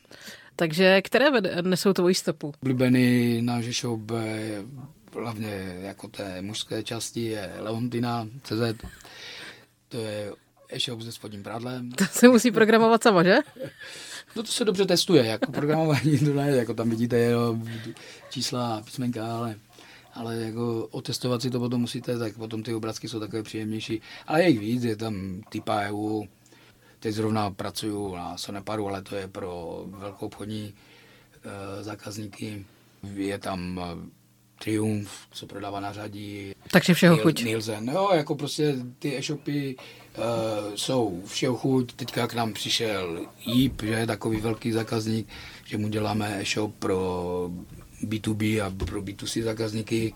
Takže 0.55 1.01
které 1.01 1.25
nesou 1.61 1.93
tvoji 1.93 2.15
stopu? 2.15 2.53
Oblíbený 2.61 3.41
náš 3.41 3.65
e-shop 3.65 4.11
hlavně 5.19 5.77
jako 5.81 6.07
té 6.07 6.41
mužské 6.41 6.83
části 6.83 7.21
je 7.21 7.53
Leontina 7.59 8.27
CZ. 8.43 8.85
To 9.89 9.97
je 9.97 10.31
e-shop 10.69 11.01
se 11.01 11.11
spodním 11.11 11.43
prádlem. 11.43 11.91
To 11.97 12.05
se 12.11 12.27
musí 12.27 12.51
programovat 12.51 13.03
sama, 13.03 13.23
že? 13.23 13.37
No 14.35 14.43
to 14.43 14.51
se 14.51 14.65
dobře 14.65 14.85
testuje, 14.85 15.25
jako 15.25 15.51
programování 15.51 16.19
to 16.19 16.33
ne, 16.33 16.49
jako 16.51 16.73
tam 16.73 16.89
vidíte 16.89 17.17
jenom 17.17 17.69
čísla, 18.29 18.81
písmenka, 18.85 19.37
ale, 19.37 19.55
ale 20.13 20.35
jako 20.35 20.87
otestovat 20.91 21.41
si 21.41 21.49
to 21.49 21.59
potom 21.59 21.81
musíte, 21.81 22.19
tak 22.19 22.35
potom 22.35 22.63
ty 22.63 22.73
obrázky 22.73 23.07
jsou 23.07 23.19
takové 23.19 23.43
příjemnější. 23.43 24.01
Ale 24.27 24.43
je 24.43 24.49
jich 24.49 24.59
víc, 24.59 24.83
je 24.83 24.95
tam 24.95 25.41
typa 25.49 25.81
EU, 25.81 26.23
teď 26.99 27.15
zrovna 27.15 27.51
pracuju 27.51 28.15
na 28.15 28.37
Soneparu, 28.37 28.87
ale 28.87 29.01
to 29.01 29.15
je 29.15 29.27
pro 29.27 29.83
velkou 29.87 30.25
obchodní 30.25 30.73
e, 31.43 31.83
zákazníky. 31.83 32.65
Je 33.13 33.39
tam 33.39 33.79
Triumph, 34.59 35.11
co 35.31 35.47
prodává 35.47 35.79
na 35.79 35.93
řadí. 35.93 36.53
Takže 36.71 36.93
všeho 36.93 37.17
chuť. 37.17 37.43
Nielsen. 37.43 37.85
No, 37.85 38.09
jako 38.13 38.35
prostě 38.35 38.75
ty 38.99 39.17
e-shopy 39.17 39.75
uh, 39.75 40.75
jsou 40.75 41.23
všeho 41.25 41.55
chuť. 41.55 41.93
Teďka 41.93 42.27
k 42.27 42.33
nám 42.33 42.53
přišel 42.53 43.25
Jeep, 43.45 43.81
že 43.81 43.89
je 43.93 44.07
takový 44.07 44.41
velký 44.41 44.71
zákazník, 44.71 45.27
že 45.65 45.77
mu 45.77 45.87
děláme 45.87 46.41
e-shop 46.41 46.75
pro 46.79 47.49
B2B 48.03 48.65
a 48.65 48.85
pro 48.85 49.01
B2C 49.01 49.43
zákazníky. 49.43 50.13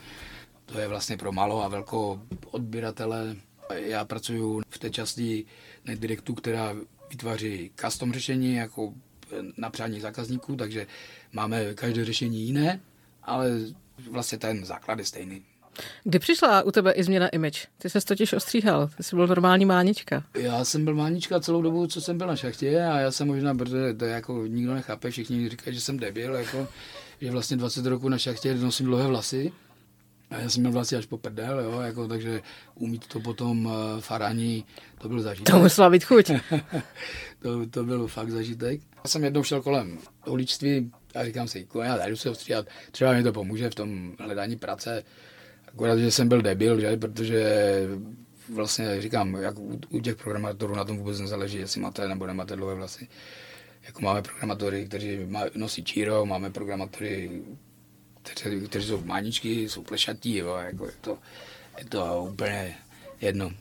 To 0.66 0.80
je 0.80 0.88
vlastně 0.88 1.18
pro 1.18 1.32
malo 1.32 1.64
a 1.64 1.68
velkou 1.68 2.20
odběratele. 2.52 3.36
Já 3.76 4.06
pracuji 4.06 4.62
v 4.70 4.78
té 4.78 4.90
části 4.90 5.46
NetDirectu, 5.86 6.34
která 6.34 6.76
vytváří 7.10 7.72
custom 7.76 8.14
řešení 8.14 8.56
jako 8.56 8.94
na 9.58 9.70
přání 9.70 10.00
zákazníků, 10.00 10.56
takže 10.56 10.88
máme 11.34 11.74
každé 11.74 12.06
řešení 12.06 12.42
jiné, 12.42 12.80
ale 13.24 13.50
vlastně 14.12 14.38
ten 14.38 14.66
základ 14.66 15.00
je 15.00 15.06
stejný. 15.06 15.44
Kdy 16.04 16.20
přišla 16.20 16.64
u 16.64 16.72
tebe 16.72 16.92
i 16.92 17.04
změna 17.04 17.28
image? 17.28 17.68
Ty 17.78 17.90
se 17.90 18.02
totiž 18.02 18.34
ostříhal, 18.34 18.88
ty 18.98 19.04
jsi 19.04 19.16
byl 19.16 19.28
normální 19.28 19.66
mánička. 19.66 20.24
Já 20.34 20.66
jsem 20.66 20.86
byl 20.86 20.96
mánička 20.96 21.40
celou 21.40 21.62
dobu, 21.62 21.88
co 21.88 22.02
jsem 22.02 22.18
byl 22.18 22.28
na 22.28 22.36
šachtě 22.36 22.84
a 22.84 23.00
já 23.00 23.12
jsem 23.12 23.28
možná, 23.28 23.56
protože 23.56 23.94
to 23.94 24.06
jako 24.06 24.46
nikdo 24.48 24.74
nechápe, 24.74 25.12
všichni 25.12 25.50
říkají, 25.50 25.76
že 25.76 25.82
jsem 25.82 25.98
debil, 25.98 26.36
jako, 26.36 26.68
že 27.22 27.32
vlastně 27.32 27.58
20 27.58 27.86
roku 27.86 28.10
na 28.10 28.18
šachtě 28.18 28.56
nosím 28.56 28.86
dlouhé 28.86 29.08
vlasy. 29.08 29.52
A 30.30 30.38
já 30.38 30.50
jsem 30.50 30.62
měl 30.62 30.72
vlastně 30.72 30.98
až 30.98 31.06
po 31.06 31.18
prdel, 31.18 31.60
jo, 31.60 31.80
jako, 31.82 32.08
takže 32.08 32.42
umít 32.76 33.08
to 33.08 33.20
potom 33.20 33.66
uh, 33.66 33.74
faraní, 34.00 34.66
to 34.98 35.08
byl 35.08 35.22
zažitek. 35.22 35.56
To 35.56 35.60
musela 35.60 35.90
být 35.90 36.04
chuť. 36.04 36.32
to, 37.42 37.66
to 37.66 37.84
byl 37.84 38.08
fakt 38.08 38.30
zažitek. 38.30 38.82
Já 38.96 39.08
jsem 39.08 39.24
jednou 39.24 39.44
šel 39.44 39.62
kolem 39.62 40.00
uličství, 40.28 40.92
a 41.16 41.26
říkám 41.26 41.48
si, 41.48 41.68
já 41.84 41.98
tady 41.98 42.18
se 42.18 42.30
ostříhat, 42.30 42.68
třeba 42.92 43.14
mi 43.14 43.24
to 43.24 43.34
pomůže 43.34 43.70
v 43.70 43.76
tom 43.76 44.14
hledání 44.20 44.56
práce. 44.56 45.04
Akorát, 45.68 45.98
že 45.98 46.12
jsem 46.12 46.28
byl 46.30 46.42
debil, 46.42 46.80
že? 46.80 46.98
protože 46.98 47.88
vlastně 48.54 49.02
říkám, 49.02 49.36
jak 49.36 49.60
u 49.90 50.00
těch 50.00 50.16
programátorů 50.16 50.76
na 50.76 50.86
tom 50.86 50.98
vůbec 50.98 51.20
nezáleží, 51.20 51.58
jestli 51.58 51.82
máte 51.82 52.08
nebo 52.08 52.28
nemáte 52.28 52.56
dlouhé 52.56 52.76
vlasy. 52.76 53.08
Jako 53.84 54.02
máme 54.02 54.22
programátory, 54.22 54.86
kteří 54.86 55.20
nosí 55.56 55.84
číro, 55.84 56.26
máme 56.26 56.50
programátory, 56.50 57.42
kteří, 58.24 58.68
kteří 58.68 58.88
jsou 58.88 59.02
máničky, 59.06 59.70
jsou 59.70 59.84
plešatí, 59.84 60.38
jo, 60.38 60.56
jako 60.56 60.86
je 60.86 60.92
to, 61.02 61.18
je 61.78 61.86
to 61.86 62.28
úplně 62.32 62.78
jedno. 63.22 63.52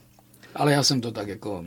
Ale 0.55 0.71
já 0.71 0.83
jsem 0.83 1.01
to 1.01 1.11
tak 1.11 1.27
jako 1.27 1.65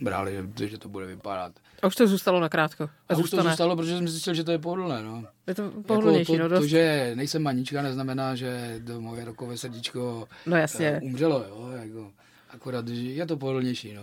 bral, 0.00 0.30
že, 0.30 0.68
že 0.68 0.78
to 0.78 0.88
bude 0.88 1.06
vypadat. 1.06 1.52
A 1.82 1.86
už 1.86 1.96
to 1.96 2.06
zůstalo 2.06 2.40
nakrátko. 2.40 2.84
A, 2.84 3.14
a 3.14 3.16
už 3.16 3.30
to 3.30 3.42
zůstalo, 3.42 3.76
protože 3.76 3.96
jsem 3.96 4.08
zjistil, 4.08 4.34
že 4.34 4.44
to 4.44 4.52
je 4.52 4.58
pohodlné. 4.58 5.02
No. 5.02 5.24
Je 5.46 5.54
to 5.54 5.70
pohodlnější, 5.70 6.32
jako 6.32 6.42
to, 6.42 6.48
no, 6.48 6.48
dost. 6.48 6.60
to, 6.60 6.66
že 6.66 7.12
nejsem 7.14 7.42
manička, 7.42 7.82
neznamená, 7.82 8.34
že 8.34 8.80
to 8.86 9.00
moje 9.00 9.24
rokové 9.24 9.56
srdíčko 9.56 10.28
no, 10.46 10.56
jasně. 10.56 11.00
Uh, 11.02 11.08
umřelo. 11.08 11.44
Jo, 11.48 11.70
jako, 11.82 12.12
akorát, 12.50 12.88
že 12.88 12.94
je 12.94 13.26
to 13.26 13.36
pohodlnější. 13.36 13.94
No. 13.94 14.02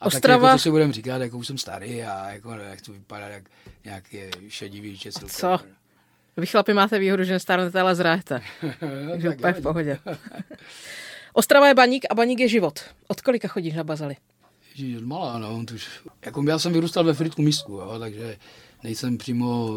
A 0.00 0.06
Ostrava... 0.06 0.40
taky, 0.40 0.46
jako, 0.46 0.58
to 0.58 0.62
si 0.62 0.70
budeme 0.70 0.92
říkat, 0.92 1.22
jako 1.22 1.38
už 1.38 1.46
jsem 1.46 1.58
starý 1.58 2.02
a 2.02 2.30
jako, 2.30 2.54
chci 2.74 2.92
vypadat 2.92 3.28
jak 3.28 3.44
nějaký 3.84 4.18
šedivý 4.48 4.98
česil. 4.98 5.28
Co? 5.28 5.58
Vy 6.36 6.46
chlapi 6.46 6.74
máte 6.74 6.98
výhodu, 6.98 7.24
že 7.24 7.32
nestárnete, 7.32 7.80
ale 7.80 7.94
zrájete. 7.94 8.40
Takže 9.10 9.30
úplně 9.30 9.52
v 9.52 9.62
pohodě. 9.62 9.98
Ostrava 11.32 11.68
je 11.68 11.74
baník 11.74 12.04
a 12.10 12.14
baník 12.14 12.40
je 12.40 12.48
život. 12.48 12.80
Od 13.08 13.20
kolika 13.20 13.48
chodíš 13.48 13.74
na 13.74 13.84
bazaly? 13.84 14.16
Ježíš, 14.74 14.96
od 14.96 15.04
malá, 15.04 15.38
no. 15.38 15.64
Tuž, 15.64 15.88
jako 16.24 16.42
já 16.48 16.58
jsem 16.58 16.72
vyrůstal 16.72 17.04
ve 17.04 17.14
Fritku 17.14 17.42
místku, 17.42 17.72
jo, 17.72 17.96
takže 17.98 18.36
nejsem 18.82 19.18
přímo 19.18 19.70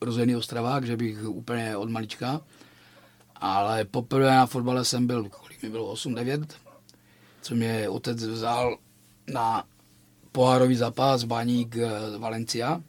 rozený 0.00 0.36
ostravák, 0.36 0.86
že 0.86 0.96
bych 0.96 1.28
úplně 1.28 1.76
od 1.76 1.90
malička. 1.90 2.40
Ale 3.36 3.84
poprvé 3.84 4.30
na 4.30 4.46
fotbale 4.46 4.84
jsem 4.84 5.06
byl, 5.06 5.28
kolik 5.28 5.62
mi 5.62 5.70
bylo, 5.70 5.94
8-9, 5.94 6.46
co 7.42 7.54
mě 7.54 7.88
otec 7.88 8.24
vzal 8.24 8.78
na 9.32 9.64
pohárový 10.32 10.76
zápas 10.76 11.24
Baník 11.24 11.76
eh, 11.76 12.18
Valencia. 12.18 12.80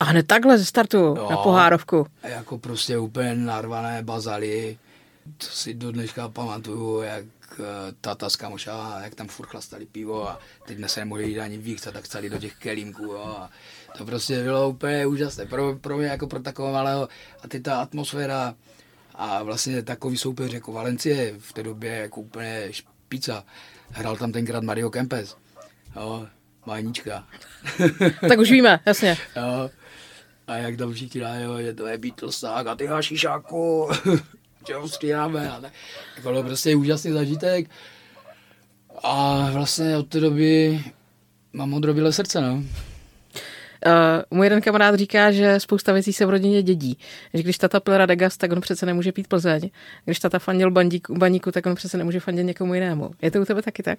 A 0.00 0.04
hned 0.04 0.26
takhle 0.26 0.58
ze 0.58 0.64
startu 0.64 0.96
jo, 0.96 1.28
na 1.30 1.36
pohárovku. 1.36 2.06
A 2.22 2.28
jako 2.28 2.58
prostě 2.58 2.98
úplně 2.98 3.34
narvané 3.34 4.02
bazaly. 4.02 4.78
To 5.38 5.46
si 5.46 5.74
do 5.74 5.92
dneška 5.92 6.28
pamatuju, 6.28 7.00
jak 7.00 7.24
Eh, 7.60 7.92
tata 8.00 8.30
z 8.30 8.36
kamoša, 8.36 9.00
jak 9.04 9.14
tam 9.14 9.28
furt 9.28 9.46
chlastali 9.48 9.86
pivo 9.86 10.28
a 10.28 10.40
teď 10.66 10.76
dnes 10.76 10.92
se 10.92 11.00
nemohli 11.00 11.28
jít 11.28 11.40
ani 11.40 11.58
víc, 11.58 11.88
tak 11.92 12.04
chceli 12.04 12.30
do 12.30 12.38
těch 12.38 12.54
kelímků. 12.54 13.02
Jo, 13.02 13.36
a 13.38 13.50
to 13.98 14.04
prostě 14.04 14.42
bylo 14.42 14.68
úplně 14.68 15.06
úžasné 15.06 15.46
pro, 15.46 15.76
pro 15.76 15.98
mě 15.98 16.06
jako 16.06 16.26
pro 16.26 16.40
takového 16.40 16.72
malého 16.72 17.08
a 17.42 17.48
teď 17.48 17.62
ta 17.62 17.80
atmosféra 17.80 18.54
a 19.14 19.42
vlastně 19.42 19.82
takový 19.82 20.18
soupeř 20.18 20.52
jako 20.52 20.72
Valencie 20.72 21.34
v 21.38 21.52
té 21.52 21.62
době 21.62 21.92
jako 21.92 22.20
úplně 22.20 22.68
špica. 22.70 23.44
Hrál 23.90 24.16
tam 24.16 24.32
tenkrát 24.32 24.64
Mario 24.64 24.90
Kempes. 24.90 25.36
Jo, 25.96 26.26
Majnička. 26.66 27.26
tak 28.28 28.38
už 28.38 28.50
víme, 28.50 28.80
jasně. 28.86 29.16
Jo. 29.36 29.70
A 30.46 30.56
jak 30.56 30.76
tam 30.76 30.92
všichni 30.92 31.20
jo, 31.42 31.56
je 31.56 31.74
to 31.74 31.86
je 31.86 31.98
Beatlesák 31.98 32.66
a 32.66 32.74
ty 32.74 32.86
hašišáku. 32.86 33.88
že 34.66 34.74
ho. 34.74 34.84
A 35.56 35.60
tak. 35.60 35.72
Jako 36.16 36.28
bylo 36.28 36.42
prostě 36.42 36.76
úžasný 36.76 37.12
zažitek. 37.12 37.70
A 39.02 39.48
vlastně 39.52 39.96
od 39.96 40.08
té 40.08 40.20
doby 40.20 40.80
mám 41.52 41.74
odrobile 41.74 42.12
srdce, 42.12 42.40
no. 42.40 42.62
Uh, 43.86 43.92
můj 44.30 44.46
jeden 44.46 44.60
kamarád 44.60 44.94
říká, 44.94 45.30
že 45.32 45.60
spousta 45.60 45.92
věcí 45.92 46.12
se 46.12 46.26
v 46.26 46.30
rodině 46.30 46.62
dědí. 46.62 46.98
Že 47.34 47.42
když 47.42 47.58
tata 47.58 47.80
pil 47.80 47.96
Radagast, 47.98 48.40
tak 48.40 48.52
on 48.52 48.60
přece 48.60 48.86
nemůže 48.86 49.12
pít 49.12 49.28
Plzeň. 49.28 49.70
Když 50.04 50.18
tata 50.18 50.38
fandil 50.38 50.70
bandíku, 50.70 51.14
baníku, 51.14 51.50
tak 51.50 51.66
on 51.66 51.74
přece 51.74 51.98
nemůže 51.98 52.20
fandit 52.20 52.46
někomu 52.46 52.74
jinému. 52.74 53.10
Je 53.22 53.30
to 53.30 53.40
u 53.40 53.44
tebe 53.44 53.62
taky 53.62 53.82
tak? 53.82 53.98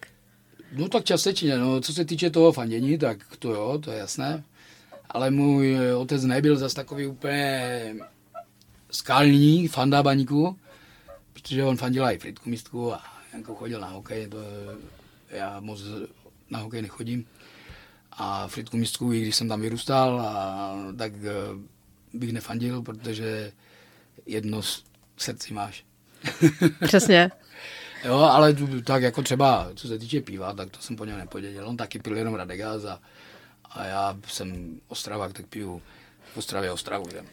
No 0.76 0.89
tak 0.89 1.04
částečně, 1.04 1.58
no, 1.58 1.82
co 1.82 1.93
se 1.93 2.06
týče 2.06 2.30
toho 2.30 2.52
fandění, 2.52 2.97
tak 2.97 3.17
to 3.39 3.52
jo, 3.52 3.80
to 3.84 3.91
je 3.91 3.97
jasné. 3.97 4.43
Ale 5.10 5.32
můj 5.32 5.78
otec 5.97 6.23
nebyl 6.23 6.56
zas 6.56 6.73
takový 6.73 7.08
úplně 7.08 7.95
skalní 8.93 9.67
fanda 9.67 10.03
baníku, 10.03 10.60
protože 11.34 11.63
on 11.63 11.77
fandil 11.77 12.06
i 12.06 12.17
fritku 12.17 12.49
místku 12.49 12.93
a 12.93 13.03
jako 13.34 13.56
chodil 13.56 13.79
na 13.79 13.88
hokej, 13.88 14.27
to 14.27 14.38
já 15.29 15.60
moc 15.60 15.82
na 16.49 16.60
hokej 16.60 16.82
nechodím. 16.82 17.25
A 18.12 18.47
fritku 18.47 18.77
místku, 18.77 19.13
i 19.13 19.21
když 19.21 19.36
jsem 19.36 19.47
tam 19.47 19.62
vyrůstal, 19.62 20.21
a, 20.21 20.75
tak 20.97 21.13
eh, 21.13 21.32
bych 22.13 22.34
nefandil, 22.34 22.82
protože 22.82 23.51
jedno 24.25 24.62
srdci 25.17 25.53
máš. 25.53 25.86
Přesně. 26.86 27.32
Jo, 28.03 28.17
ale 28.17 28.56
tak 28.84 29.03
jako 29.03 29.21
třeba, 29.21 29.69
co 29.75 29.88
se 29.88 29.99
týče 29.99 30.21
piva, 30.21 30.53
tak 30.53 30.69
to 30.69 30.82
jsem 30.82 30.95
po 30.95 31.06
něm 31.06 31.17
nepoděděl. 31.17 31.67
On 31.67 31.77
taky 31.77 31.99
pil 31.99 32.17
jenom 32.17 32.36
Radegaz 32.36 32.86
a, 32.86 32.99
a 33.71 33.86
já 33.86 34.17
jsem 34.27 34.79
Ostravák, 34.88 35.34
tak 35.34 35.47
piju 35.47 35.82
v 36.34 36.38
Ostravě 36.38 36.71
Ostravu. 36.71 37.06
Že? 37.12 37.23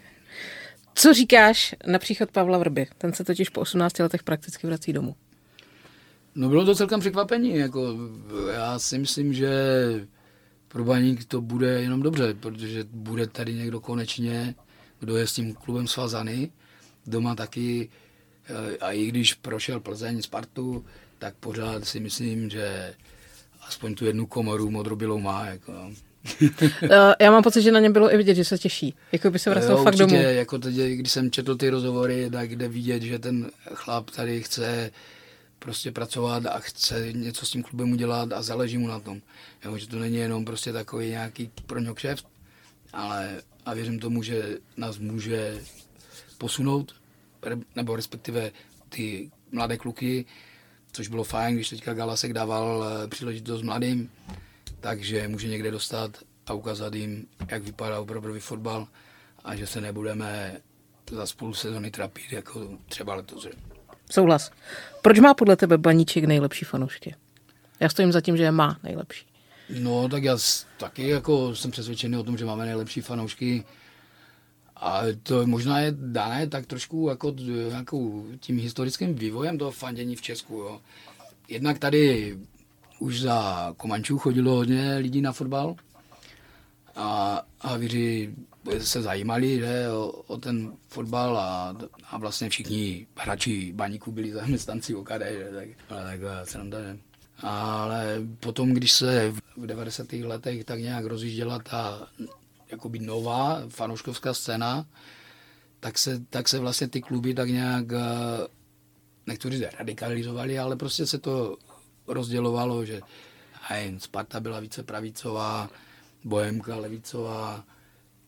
Co 0.94 1.14
říkáš 1.14 1.74
na 1.87 1.98
příchod 1.98 2.31
Pavla 2.31 2.59
Vrby? 2.59 2.87
Ten 2.98 3.12
se 3.12 3.24
totiž 3.24 3.48
po 3.48 3.61
18 3.61 3.98
letech 3.98 4.22
prakticky 4.22 4.66
vrací 4.66 4.92
domů. 4.92 5.16
No 6.35 6.48
bylo 6.48 6.64
to 6.64 6.74
celkem 6.74 7.00
překvapení. 7.00 7.57
Jako, 7.57 7.96
já 8.53 8.79
si 8.79 8.98
myslím, 8.98 9.35
že 9.35 9.50
pro 10.68 10.85
Baník 10.85 11.24
to 11.24 11.40
bude 11.40 11.83
jenom 11.83 12.03
dobře, 12.03 12.35
protože 12.35 12.85
bude 12.90 13.26
tady 13.26 13.55
někdo 13.55 13.81
konečně, 13.81 14.55
kdo 15.00 15.16
je 15.16 15.26
s 15.26 15.33
tím 15.33 15.55
klubem 15.55 15.87
svazaný. 15.87 16.53
Doma 17.07 17.35
taky 17.35 17.88
a 18.81 18.92
i 18.92 19.07
když 19.07 19.35
prošel 19.35 19.81
Plzeň, 19.81 20.22
Spartu, 20.22 20.85
tak 21.18 21.35
pořád 21.35 21.85
si 21.85 22.00
myslím, 22.00 22.50
že 22.50 22.94
aspoň 23.61 23.94
tu 23.94 24.07
jednu 24.07 24.26
komoru 24.26 24.70
modrobilou 24.70 25.18
má. 25.18 25.46
Jako. 25.46 25.90
Eh, 26.83 27.14
já 27.20 27.30
mám 27.30 27.42
pocit, 27.42 27.62
že 27.62 27.72
na 27.72 27.80
něm 27.80 27.92
bylo 27.92 28.14
i 28.14 28.16
vidět, 28.16 28.35
že 28.35 28.44
se 28.44 28.59
těší. 28.59 28.94
Jako 29.12 29.30
by 29.30 29.38
se 29.38 29.50
vracel 29.50 29.76
jo, 29.76 29.85
fakt 29.85 29.94
určitě, 29.94 30.22
domů. 30.22 30.22
Jako 30.22 30.59
teď, 30.59 30.74
když 30.74 31.12
jsem 31.12 31.30
četl 31.30 31.56
ty 31.56 31.70
rozhovory, 31.70 32.30
tak 32.30 32.56
jde 32.56 32.68
vidět, 32.68 33.02
že 33.02 33.18
ten 33.18 33.50
chlap 33.74 34.11
tady 34.11 34.42
chce 34.42 34.90
prostě 35.59 35.92
pracovat 35.92 36.46
a 36.46 36.59
chce 36.59 37.12
něco 37.12 37.46
s 37.46 37.50
tím 37.50 37.62
klubem 37.62 37.92
udělat 37.92 38.33
a 38.33 38.42
záleží 38.42 38.78
mu 38.78 38.88
na 38.88 39.00
tom. 39.00 39.20
Jo, 39.64 39.78
že 39.78 39.88
to 39.88 39.98
není 39.98 40.16
jenom 40.16 40.44
prostě 40.44 40.72
takový 40.72 41.09
nějaký 41.09 41.50
pro 41.66 41.78
něho 41.78 41.94
kšeft, 41.94 42.26
ale 42.92 43.42
a 43.66 43.74
věřím 43.74 43.98
tomu, 43.98 44.22
že 44.22 44.59
nás 44.76 44.98
může 44.98 45.61
posunout 46.38 46.94
nebo 47.76 47.96
respektive 47.96 48.52
ty 48.88 49.30
mladé 49.52 49.76
kluky, 49.76 50.24
což 50.92 51.09
bylo 51.09 51.24
fajn, 51.24 51.54
když 51.54 51.68
teďka 51.68 51.94
Galasek 51.94 52.33
dával 52.33 52.85
eh, 52.85 53.09
příležitost 53.09 53.62
mladým, 53.62 54.11
takže 54.81 55.29
může 55.29 55.49
někde 55.49 55.71
dostat 55.71 56.19
a 56.47 56.53
ukázat 56.53 56.95
jim, 56.95 57.27
jak 57.49 57.62
vypadá 57.62 58.01
opravdový 58.01 58.40
fotbal 58.40 58.88
a 59.45 59.57
že 59.57 59.66
se 59.66 59.81
nebudeme 59.81 60.57
za 61.11 61.27
spolu 61.27 61.55
sezony 61.55 61.90
trapit, 61.90 62.33
jako 62.33 62.69
třeba 62.88 63.14
letos. 63.14 63.47
Souhlas. 64.11 64.51
Proč 65.03 65.19
má 65.19 65.35
podle 65.35 65.57
tebe 65.57 65.79
Baníček 65.79 66.25
nejlepší 66.25 66.64
fanoušky? 66.64 67.14
Já 67.81 67.88
stojím 67.88 68.12
za 68.12 68.21
tím, 68.21 68.37
že 68.37 68.43
je 68.43 68.51
má 68.51 68.79
nejlepší. 68.83 69.27
No, 69.69 70.09
tak 70.09 70.23
já 70.23 70.38
taky 70.77 71.09
jako 71.09 71.57
jsem 71.57 71.71
přesvědčený 71.71 72.16
o 72.16 72.23
tom, 72.23 72.38
že 72.38 72.45
máme 72.45 72.64
nejlepší 72.64 73.01
fanoušky 73.01 73.64
a 74.77 75.03
to 75.23 75.47
možná 75.47 75.81
je 75.81 75.95
dané 75.97 76.47
tak 76.47 76.66
trošku 76.66 77.09
jako, 77.09 77.35
jako 77.71 78.25
tím 78.40 78.59
historickým 78.59 79.14
vývojem 79.14 79.59
toho 79.59 79.71
fandění 79.71 80.16
v 80.16 80.23
Česku. 80.23 80.55
Jo. 80.55 80.81
Jednak 81.49 81.79
tady 81.79 82.37
už 83.01 83.21
za 83.21 83.73
Komančů 83.77 84.19
chodilo 84.19 84.55
hodně 84.55 84.97
lidí 84.97 85.21
na 85.21 85.33
fotbal 85.33 85.75
a, 86.97 87.43
a 87.61 87.77
víři 87.77 88.35
se 88.79 89.03
zajímali 89.03 89.59
že, 89.59 89.89
o, 89.91 90.07
o 90.07 90.37
ten 90.37 90.73
fotbal 90.89 91.39
a, 91.39 91.77
a 92.11 92.19
vlastně 92.19 92.49
všichni 92.49 93.07
hráči 93.17 93.73
baníků 93.73 94.13
byli 94.13 94.33
zaměstnanci 94.33 94.95
OKD, 94.95 95.23
že, 95.29 95.51
tak, 95.55 95.69
ale 95.89 96.05
tak 96.05 96.49
se 96.49 96.59
nám 96.59 96.71
že. 96.71 96.99
Ale 97.43 98.21
potom, 98.41 98.71
když 98.71 98.93
se 98.93 99.33
v 99.57 99.67
90. 99.67 100.13
letech 100.13 100.65
tak 100.65 100.81
nějak 100.81 101.05
rozjížděla 101.05 101.59
ta 101.59 102.09
jakoby 102.71 102.99
nová 102.99 103.63
fanouškovská 103.69 104.35
scéna, 104.35 104.87
tak 105.81 105.99
se, 105.99 106.21
tak 106.31 106.49
se 106.49 106.59
vlastně 106.59 106.89
ty 106.89 107.01
kluby 107.01 107.35
tak 107.35 107.49
nějak, 107.49 107.93
eh, 107.93 108.47
nechci 109.27 109.51
říct 109.51 109.63
radikalizovali, 109.79 110.59
ale 110.59 110.77
prostě 110.77 111.07
se 111.07 111.19
to 111.19 111.57
rozdělovalo, 112.12 112.85
že 112.85 113.01
hej, 113.62 113.94
Sparta 113.99 114.40
byla 114.40 114.61
více 114.61 114.83
pravicová, 114.83 115.70
Bohemka 116.25 116.77
levicová, 116.77 117.64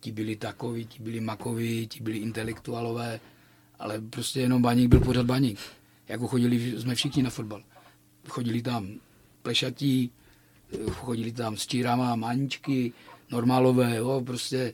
ti 0.00 0.12
byli 0.12 0.36
takoví, 0.36 0.86
ti 0.86 1.02
byli 1.02 1.20
makoví, 1.20 1.86
ti 1.86 2.02
byli 2.02 2.18
intelektuálové, 2.18 3.20
ale 3.78 4.00
prostě 4.00 4.40
jenom 4.40 4.62
baník 4.62 4.88
byl 4.88 5.00
pořád 5.00 5.26
baník. 5.26 5.58
Jako 6.08 6.28
chodili 6.28 6.80
jsme 6.80 6.94
všichni 6.94 7.22
na 7.22 7.30
fotbal. 7.30 7.62
Chodili 8.28 8.62
tam 8.62 8.88
plešatí, 9.42 10.10
chodili 10.90 11.32
tam 11.32 11.56
s 11.56 11.66
čírama, 11.66 12.16
maničky, 12.16 12.92
normálové, 13.30 13.96
jo, 13.96 14.22
prostě, 14.26 14.72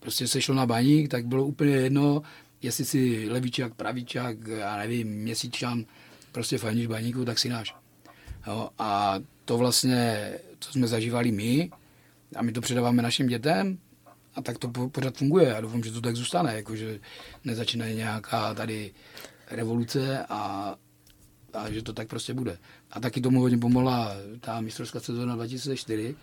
prostě 0.00 0.28
se 0.28 0.40
šlo 0.40 0.54
na 0.54 0.66
baník, 0.66 1.10
tak 1.10 1.26
bylo 1.26 1.46
úplně 1.46 1.74
jedno, 1.74 2.22
jestli 2.62 2.84
si 2.84 3.28
levičák, 3.30 3.74
pravičák, 3.74 4.46
já 4.46 4.76
nevím, 4.76 5.08
měsíčan, 5.08 5.84
prostě 6.32 6.58
fandíš 6.58 6.86
baníku, 6.86 7.24
tak 7.24 7.38
si 7.38 7.48
náš. 7.48 7.74
Jo, 8.46 8.68
a 8.78 9.14
to 9.44 9.58
vlastně, 9.58 10.30
co 10.58 10.72
jsme 10.72 10.86
zažívali 10.86 11.32
my, 11.32 11.70
a 12.36 12.42
my 12.42 12.52
to 12.52 12.60
předáváme 12.60 13.02
našim 13.02 13.26
dětem, 13.26 13.78
a 14.34 14.42
tak 14.42 14.58
to 14.58 14.68
pořád 14.68 15.16
funguje. 15.16 15.48
Já 15.48 15.60
doufám, 15.60 15.82
že 15.82 15.92
to 15.92 16.00
tak 16.00 16.16
zůstane, 16.16 16.54
jakože 16.54 17.00
nezačíná 17.44 17.88
nějaká 17.88 18.54
tady 18.54 18.92
revoluce 19.50 20.24
a, 20.28 20.74
a 21.52 21.70
že 21.70 21.82
to 21.82 21.92
tak 21.92 22.08
prostě 22.08 22.34
bude. 22.34 22.58
A 22.90 23.00
taky 23.00 23.20
tomu 23.20 23.40
hodně 23.40 23.58
pomohla 23.58 24.12
ta 24.40 24.60
mistrovská 24.60 25.00
sezóna 25.00 25.34
2004, 25.34 26.16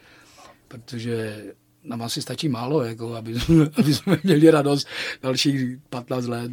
protože 0.67 1.45
nám 1.83 2.01
asi 2.01 2.21
stačí 2.21 2.49
málo, 2.49 2.83
jako, 2.83 3.15
aby, 3.15 3.35
aby 3.77 3.93
jsme 3.93 4.19
měli 4.23 4.51
radost 4.51 4.87
dalších 5.21 5.77
15 5.89 6.25
let. 6.25 6.51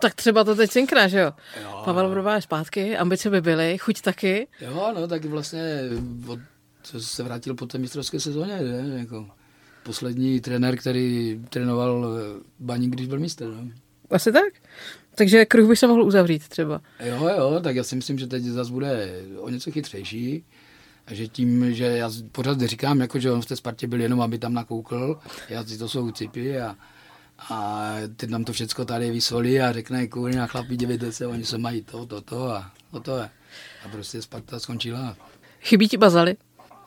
Tak 0.00 0.14
třeba 0.14 0.44
to 0.44 0.54
teď 0.54 0.70
synkne, 0.70 1.08
že 1.08 1.18
jo? 1.18 1.32
jo 1.62 1.82
Pavel 1.84 2.10
Vrba 2.10 2.34
je 2.34 2.42
zpátky, 2.42 2.96
ambice 2.96 3.30
by 3.30 3.40
byly, 3.40 3.78
chuť 3.78 4.00
taky. 4.00 4.46
Jo, 4.60 4.92
no, 4.94 5.08
taky 5.08 5.28
vlastně 5.28 5.80
od, 6.26 6.38
se 6.98 7.22
vrátil 7.22 7.54
po 7.54 7.66
té 7.66 7.78
mistrovské 7.78 8.20
sezóně, 8.20 8.58
že? 8.58 8.98
Jako 8.98 9.26
poslední 9.82 10.40
trenér, 10.40 10.76
který 10.76 11.40
trénoval 11.48 12.06
eh, 12.06 12.42
Baník, 12.60 12.90
když 12.90 13.06
byl 13.06 13.18
mistr. 13.18 13.46
No. 13.46 13.70
Asi 14.10 14.32
tak. 14.32 14.52
Takže 15.14 15.44
kruh 15.44 15.68
by 15.68 15.76
se 15.76 15.86
mohl 15.86 16.02
uzavřít 16.02 16.48
třeba. 16.48 16.80
Jo, 17.00 17.28
jo, 17.36 17.60
tak 17.60 17.76
já 17.76 17.84
si 17.84 17.96
myslím, 17.96 18.18
že 18.18 18.26
teď 18.26 18.42
zase 18.42 18.72
bude 18.72 19.20
o 19.36 19.48
něco 19.48 19.70
chytřejší. 19.70 20.44
A 21.06 21.14
že 21.14 21.28
tím, 21.28 21.74
že 21.74 21.84
já 21.84 22.10
pořád 22.32 22.60
říkám, 22.60 23.00
jako, 23.00 23.18
že 23.18 23.30
on 23.30 23.42
v 23.42 23.46
té 23.46 23.56
Spartě 23.56 23.86
byl 23.86 24.00
jenom, 24.00 24.20
aby 24.20 24.38
tam 24.38 24.54
nakoukl, 24.54 25.18
já 25.48 25.64
si 25.64 25.78
to 25.78 25.88
jsou 25.88 26.10
cipy 26.10 26.60
a, 26.60 26.76
a 27.38 27.92
teď 28.16 28.30
nám 28.30 28.44
to 28.44 28.52
všechno 28.52 28.84
tady 28.84 29.10
vysolí 29.10 29.60
a 29.60 29.72
řekne, 29.72 30.06
kurňa 30.06 30.46
chlapi, 30.46 30.76
dívejte 30.76 31.12
se, 31.12 31.26
oni 31.26 31.44
se 31.44 31.58
mají 31.58 31.82
to, 31.82 32.06
to, 32.06 32.20
to 32.20 32.50
a 32.50 32.72
to, 32.90 33.00
to 33.00 33.18
je. 33.18 33.30
A 33.84 33.88
prostě 33.88 34.22
Sparta 34.22 34.60
skončila. 34.60 35.16
Chybí 35.60 35.88
ti 35.88 35.96
bazaly? 35.96 36.36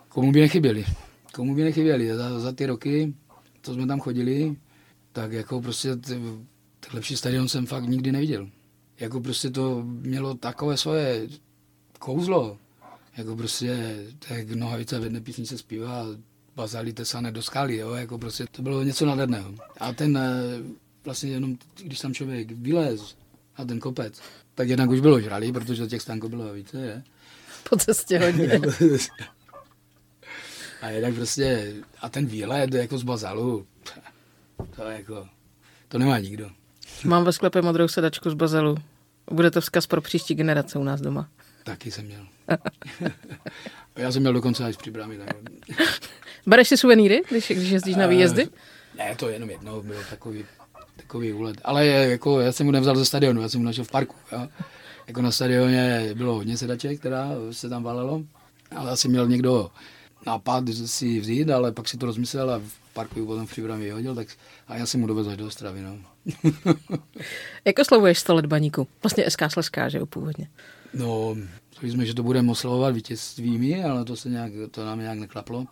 Komu 0.09 0.31
by 0.31 0.39
nechyběli? 0.39 0.85
Komu 1.33 1.55
by 1.55 1.63
nechyběli? 1.63 2.15
Za, 2.15 2.39
za 2.39 2.51
ty 2.51 2.65
roky, 2.65 3.13
co 3.61 3.73
jsme 3.73 3.87
tam 3.87 3.99
chodili, 3.99 4.55
tak 5.11 5.31
jako 5.31 5.61
prostě 5.61 5.95
ty, 5.95 6.21
lepší 6.93 7.17
stadion 7.17 7.47
jsem 7.47 7.65
fakt 7.65 7.83
nikdy 7.83 8.11
neviděl. 8.11 8.49
Jako 8.99 9.21
prostě 9.21 9.49
to 9.49 9.83
mělo 9.83 10.33
takové 10.33 10.77
svoje 10.77 11.27
kouzlo, 11.99 12.57
jako 13.17 13.35
prostě, 13.35 13.97
tak 14.27 14.49
nohavice 14.49 14.99
v 14.99 15.03
jedné 15.03 15.21
písnice 15.21 15.57
zpívá, 15.57 16.05
bazali 16.59 16.93
tesané 16.93 17.31
do 17.31 17.41
skaly, 17.41 17.77
jo, 17.77 17.93
jako 17.93 18.17
prostě 18.17 18.45
to 18.51 18.61
bylo 18.61 18.83
něco 18.83 19.05
nádherného. 19.05 19.53
A 19.79 19.93
ten 19.93 20.17
eh, 20.17 20.31
vlastně 21.05 21.29
jenom, 21.31 21.57
když 21.83 21.99
tam 21.99 22.13
člověk 22.13 22.51
vylez 22.51 23.15
na 23.59 23.65
ten 23.65 23.79
kopec, 23.79 24.21
tak 24.55 24.69
jednak 24.69 24.89
už 24.89 24.99
bylo 24.99 25.21
žralý, 25.21 25.51
protože 25.51 25.87
těch 25.87 26.01
stánků 26.01 26.29
bylo 26.29 26.53
více, 26.53 26.77
je. 26.77 27.03
Po 27.69 27.77
cestě 27.77 28.19
hodně. 28.19 28.59
a 30.81 30.89
jednak 30.89 31.15
prostě, 31.15 31.73
a 32.01 32.09
ten 32.09 32.25
výlet 32.25 32.73
jako 32.73 32.97
z 32.97 33.03
bazalu, 33.03 33.65
to 34.75 34.83
jako, 34.83 35.27
to 35.87 35.97
nemá 35.97 36.19
nikdo. 36.19 36.51
Mám 37.03 37.23
ve 37.23 37.33
sklepě 37.33 37.61
modrou 37.61 37.87
sedačku 37.87 38.29
z 38.29 38.33
bazalu. 38.33 38.75
Bude 39.31 39.51
to 39.51 39.61
vzkaz 39.61 39.87
pro 39.87 40.01
příští 40.01 40.35
generace 40.35 40.79
u 40.79 40.83
nás 40.83 41.01
doma. 41.01 41.29
Taky 41.63 41.91
jsem 41.91 42.05
měl. 42.05 42.27
Já 43.95 44.11
jsem 44.11 44.21
měl 44.21 44.33
dokonce 44.33 44.65
až 44.65 44.77
při 44.77 44.91
brámě. 44.91 45.19
Bereš 46.49 46.67
si 46.67 46.77
suvenýry, 46.77 47.21
když, 47.29 47.51
když 47.51 47.69
jezdíš 47.69 47.95
na 47.95 48.07
výjezdy? 48.07 48.47
Uh, 48.47 48.53
ne, 48.97 49.15
to 49.15 49.27
je 49.27 49.33
jenom 49.33 49.49
jedno, 49.49 49.81
bylo 49.81 49.99
takový, 50.09 50.45
takový 50.95 51.33
úlet. 51.33 51.61
Ale 51.63 51.85
jako, 51.85 52.39
já 52.39 52.51
jsem 52.51 52.65
mu 52.65 52.71
nevzal 52.71 52.95
ze 52.95 53.05
stadionu, 53.05 53.41
já 53.41 53.49
jsem 53.49 53.59
mu 53.59 53.65
našel 53.65 53.83
v 53.83 53.91
parku. 53.91 54.15
Jo? 54.31 54.47
Jako 55.07 55.21
na 55.21 55.31
stadioně 55.31 56.11
bylo 56.13 56.35
hodně 56.35 56.57
sedaček, 56.57 56.99
která 56.99 57.29
se 57.51 57.69
tam 57.69 57.83
valilo. 57.83 58.23
Ale 58.75 58.91
asi 58.91 59.07
měl 59.07 59.27
někdo 59.27 59.71
nápad 60.25 60.63
si 60.85 61.19
vzít, 61.19 61.49
ale 61.49 61.71
pak 61.71 61.87
si 61.87 61.97
to 61.97 62.05
rozmyslel 62.05 62.51
a 62.51 62.57
v 62.57 62.93
parku 62.93 63.25
potom 63.25 63.47
v 63.47 63.51
příbrami 63.51 63.83
vyhodil, 63.83 64.15
tak 64.15 64.27
a 64.67 64.75
já 64.75 64.85
jsem 64.85 64.99
mu 64.99 65.07
dovezl 65.07 65.35
do 65.35 65.47
Ostravy. 65.47 65.81
No. 65.81 65.97
Jak 67.65 67.79
oslavuješ 67.79 68.19
100 68.19 68.35
let 68.35 68.45
baníku? 68.45 68.87
Vlastně 69.03 69.31
SK 69.31 69.41
Sleská, 69.47 69.89
že 69.89 69.97
jo, 69.97 70.05
původně. 70.05 70.49
No, 70.93 71.35
Řekli 71.79 71.91
jsme, 71.91 72.05
že 72.05 72.13
to 72.13 72.23
budeme 72.23 72.51
oslavovat 72.51 72.95
vítězstvími, 72.95 73.83
ale 73.83 74.05
to, 74.05 74.15
se 74.15 74.29
nějak, 74.29 74.51
to 74.71 74.85
nám 74.85 74.99
nějak 74.99 75.19
neklaplo. 75.19 75.65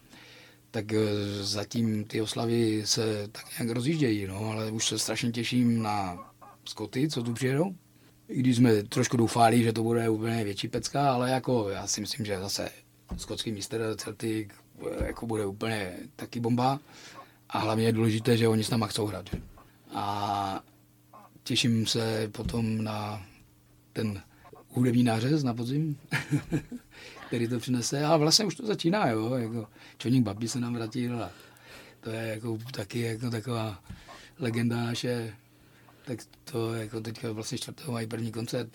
Tak 0.72 0.94
eh, 0.94 1.00
zatím 1.44 2.04
ty 2.04 2.22
oslavy 2.22 2.82
se 2.86 3.28
tak 3.32 3.46
nějak 3.60 3.76
rozjíždějí, 3.76 4.28
no, 4.28 4.50
ale 4.52 4.72
už 4.72 4.88
se 4.88 5.00
strašně 5.00 5.32
těším 5.32 5.82
na 5.82 6.28
Skoty, 6.66 7.10
co 7.10 7.24
tu 7.24 7.34
přijedou. 7.34 7.76
I 8.28 8.40
když 8.40 8.56
jsme 8.56 8.84
trošku 8.84 9.18
doufali, 9.18 9.64
že 9.64 9.74
to 9.74 9.84
bude 9.84 10.10
úplně 10.10 10.44
větší 10.44 10.68
pecka, 10.68 11.14
ale 11.14 11.30
jako 11.30 11.70
já 11.70 11.88
si 11.88 12.02
myslím, 12.02 12.26
že 12.26 12.40
zase 12.40 12.70
skotský 13.18 13.52
mistr 13.52 13.96
Celtic 13.98 14.50
eh, 14.80 15.06
jako 15.06 15.28
bude 15.28 15.46
úplně 15.46 15.94
taky 16.16 16.40
bomba. 16.40 16.80
A 17.50 17.60
hlavně 17.60 17.86
je 17.86 17.92
důležité, 17.92 18.38
že 18.38 18.48
oni 18.48 18.64
s 18.64 18.70
náma 18.70 18.88
chcou 18.88 19.06
hrát. 19.06 19.30
A 19.94 20.64
těším 21.44 21.88
se 21.88 22.30
potom 22.32 22.84
na 22.84 23.26
ten 23.94 24.22
hudební 24.70 25.04
nářez 25.04 25.44
na 25.44 25.54
podzim, 25.54 25.98
který 27.28 27.48
to 27.48 27.60
přinese. 27.60 28.06
A 28.06 28.18
vlastně 28.18 28.46
už 28.46 28.56
to 28.56 28.66
začíná, 28.66 29.08
jo, 29.08 29.34
jako 29.34 29.68
Čoník 29.98 30.24
Babi 30.24 30.48
se 30.48 30.60
nám 30.60 30.74
vrátil 30.74 31.24
a 31.24 31.32
to 32.00 32.10
je 32.10 32.28
jako 32.28 32.58
taky 32.72 33.00
jako 33.00 33.30
taková 33.30 33.84
legenda 34.40 34.84
naše, 34.84 35.36
tak 36.06 36.20
to 36.52 36.74
jako 36.74 37.02
teďka 37.02 37.32
vlastně 37.32 37.58
čtvrtého 37.58 37.92
mají 37.92 38.08
první 38.08 38.32
koncert. 38.32 38.70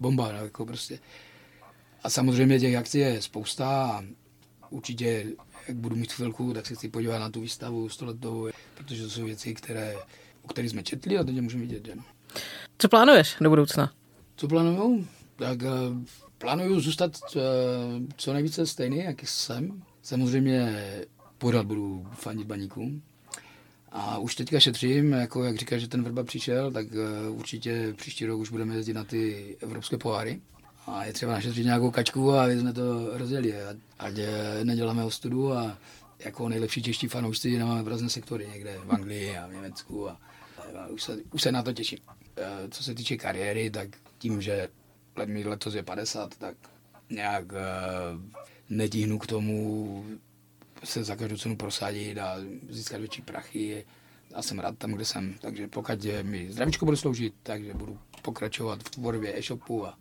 Bomba, 0.00 0.32
no, 0.32 0.38
jako 0.44 0.66
prostě. 0.66 0.98
A 2.02 2.10
samozřejmě 2.10 2.60
těch 2.60 2.76
akcí 2.76 2.98
je 2.98 3.22
spousta 3.22 3.86
a 3.86 4.04
určitě, 4.70 5.24
jak 5.68 5.76
budu 5.76 5.96
mít 5.96 6.12
chvilku, 6.12 6.52
tak 6.52 6.66
se 6.66 6.74
chci 6.74 6.88
podívat 6.88 7.18
na 7.18 7.30
tu 7.30 7.40
výstavu 7.40 7.88
stoletou, 7.88 8.48
protože 8.74 9.02
to 9.02 9.10
jsou 9.10 9.24
věci, 9.24 9.54
které, 9.54 9.96
o 10.42 10.48
kterých 10.48 10.70
jsme 10.70 10.82
četli 10.82 11.18
a 11.18 11.24
teď 11.24 11.36
je 11.36 11.42
můžeme 11.42 11.62
vidět. 11.62 11.86
Že? 11.86 11.94
Co 12.78 12.88
plánuješ 12.88 13.36
do 13.40 13.50
budoucna? 13.50 13.92
Co 14.36 14.48
plánuju? 14.48 15.08
Tak 15.36 15.62
uh, 15.62 16.04
plánuju 16.38 16.80
zůstat 16.80 17.12
uh, 17.36 17.42
co 18.16 18.32
nejvíce 18.32 18.66
stejný, 18.66 18.98
jak 18.98 19.28
jsem. 19.28 19.82
Samozřejmě 20.02 20.84
pořád 21.38 21.66
budu 21.66 22.06
fandit 22.12 22.46
baníkům. 22.46 23.02
A 23.92 24.18
už 24.18 24.34
teďka 24.34 24.60
šetřím, 24.60 25.12
jako 25.12 25.44
jak 25.44 25.56
říkáš, 25.56 25.80
že 25.80 25.88
ten 25.88 26.04
Vrba 26.04 26.24
přišel, 26.24 26.72
tak 26.72 26.86
uh, 26.92 27.38
určitě 27.38 27.94
příští 27.96 28.26
rok 28.26 28.40
už 28.40 28.50
budeme 28.50 28.74
jezdit 28.74 28.94
na 28.94 29.04
ty 29.04 29.56
evropské 29.60 29.98
poháry. 29.98 30.40
A 30.86 31.04
je 31.04 31.12
třeba 31.12 31.32
našetřit 31.32 31.64
nějakou 31.64 31.90
kačku 31.90 32.32
a 32.32 32.48
jsme 32.48 32.72
to 32.72 33.18
rozjeli. 33.18 33.54
Ať 33.98 34.14
neděláme 34.62 35.04
ostudu 35.04 35.52
a 35.52 35.78
jako 36.18 36.48
nejlepší 36.48 36.82
čeští 36.82 37.08
fanoušci 37.08 37.58
nemáme 37.58 37.84
prázdné 37.84 38.08
sektory 38.08 38.48
někde 38.52 38.78
v 38.84 38.92
Anglii 38.92 39.36
a 39.36 39.46
v 39.46 39.52
Německu. 39.52 40.08
A, 40.08 40.20
a 40.78 40.86
už, 40.86 41.02
se, 41.02 41.18
už 41.32 41.42
se 41.42 41.52
na 41.52 41.62
to 41.62 41.72
těším. 41.72 41.98
Co 42.70 42.84
se 42.84 42.94
týče 42.94 43.16
kariéry, 43.16 43.70
tak 43.70 43.88
tím, 44.18 44.42
že 44.42 44.68
let 45.18 45.28
mi 45.28 45.44
letos 45.44 45.74
je 45.74 45.82
50, 45.82 46.36
tak 46.36 46.56
nějak 47.10 47.52
uh, 47.52 47.58
netíhnu 48.68 49.18
k 49.18 49.26
tomu 49.26 50.04
se 50.84 51.04
za 51.04 51.16
každou 51.16 51.36
cenu 51.36 51.56
prosadit 51.56 52.18
a 52.18 52.36
získat 52.68 52.98
větší 52.98 53.22
prachy. 53.22 53.86
Já 54.36 54.42
jsem 54.42 54.58
rád 54.58 54.78
tam, 54.78 54.92
kde 54.92 55.04
jsem, 55.04 55.34
takže 55.40 55.68
pokud 55.68 56.06
mi 56.22 56.52
zdravíčko 56.52 56.84
bude 56.84 56.96
sloužit, 56.96 57.34
takže 57.42 57.74
budu 57.74 57.98
pokračovat 58.22 58.82
v 58.82 58.90
tvorbě 58.90 59.38
e-shopu 59.38 59.86
a, 59.86 59.98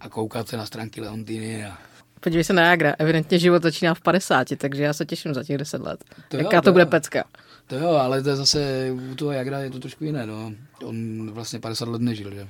a 0.00 0.08
koukat 0.08 0.48
se 0.48 0.56
na 0.56 0.66
stránky 0.66 1.00
Leontiny 1.00 1.64
a 1.64 1.78
Podívej 2.20 2.44
se 2.44 2.52
na 2.52 2.62
Jagra, 2.62 2.94
evidentně 2.98 3.38
život 3.38 3.62
začíná 3.62 3.94
v 3.94 4.00
50, 4.00 4.48
takže 4.56 4.82
já 4.82 4.92
se 4.92 5.06
těším 5.06 5.34
za 5.34 5.44
těch 5.44 5.58
10 5.58 5.80
let. 5.80 6.04
To 6.28 6.36
Jaká 6.36 6.56
jo, 6.56 6.62
to, 6.62 6.64
to 6.64 6.72
bude 6.72 6.84
jo. 6.84 6.90
pecka. 6.90 7.24
To 7.66 7.76
jo, 7.76 7.88
ale 7.88 8.22
to 8.22 8.28
je 8.28 8.36
zase 8.36 8.90
u 9.12 9.14
toho 9.14 9.32
Jagra 9.32 9.58
je 9.58 9.70
to 9.70 9.78
trošku 9.78 10.04
jiné, 10.04 10.26
no. 10.26 10.52
On 10.84 11.30
vlastně 11.30 11.58
50 11.60 11.88
let 11.88 12.02
nežil, 12.02 12.34
že? 12.34 12.48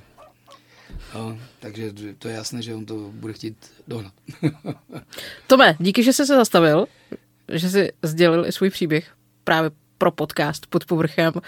No, 1.17 1.37
takže 1.59 1.91
to 2.19 2.27
je 2.27 2.35
jasné, 2.35 2.61
že 2.61 2.75
on 2.75 2.85
to 2.85 2.95
bude 2.95 3.33
chtít 3.33 3.57
dohnat. 3.87 4.13
Tome, 5.47 5.75
díky, 5.79 6.03
že 6.03 6.13
jsi 6.13 6.25
se 6.25 6.35
zastavil, 6.35 6.85
že 7.51 7.69
jsi 7.69 7.91
sdělil 8.03 8.45
i 8.45 8.51
svůj 8.51 8.69
příběh 8.69 9.11
právě 9.43 9.71
pro 9.97 10.11
podcast 10.11 10.67
pod 10.67 10.85
povrchem. 10.85 11.33
Uh, 11.35 11.41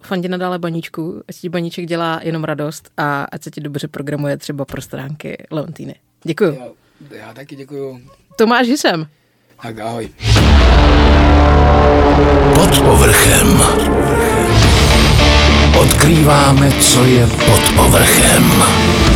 fandě 0.00 0.28
nadále 0.28 0.58
baníčku, 0.58 1.22
ať 1.28 1.36
ti 1.36 1.48
baníček 1.48 1.86
dělá 1.86 2.20
jenom 2.22 2.44
radost 2.44 2.90
a 2.96 3.24
ať 3.32 3.42
se 3.42 3.50
ti 3.50 3.60
dobře 3.60 3.88
programuje 3.88 4.36
třeba 4.36 4.64
pro 4.64 4.82
stránky 4.82 5.46
Leontýny. 5.50 5.94
Děkuju. 6.24 6.58
Já, 7.10 7.16
já 7.16 7.34
taky 7.34 7.56
děkuju. 7.56 8.00
Tomáš 8.36 8.66
Hisem. 8.66 9.06
Tak 9.62 9.78
ahoj. 9.78 10.10
Pod 12.54 12.80
povrchem. 12.80 13.60
Odkrýváme, 15.78 16.70
co 16.80 17.04
je 17.04 17.26
pod 17.26 17.72
povrchem. 17.76 19.13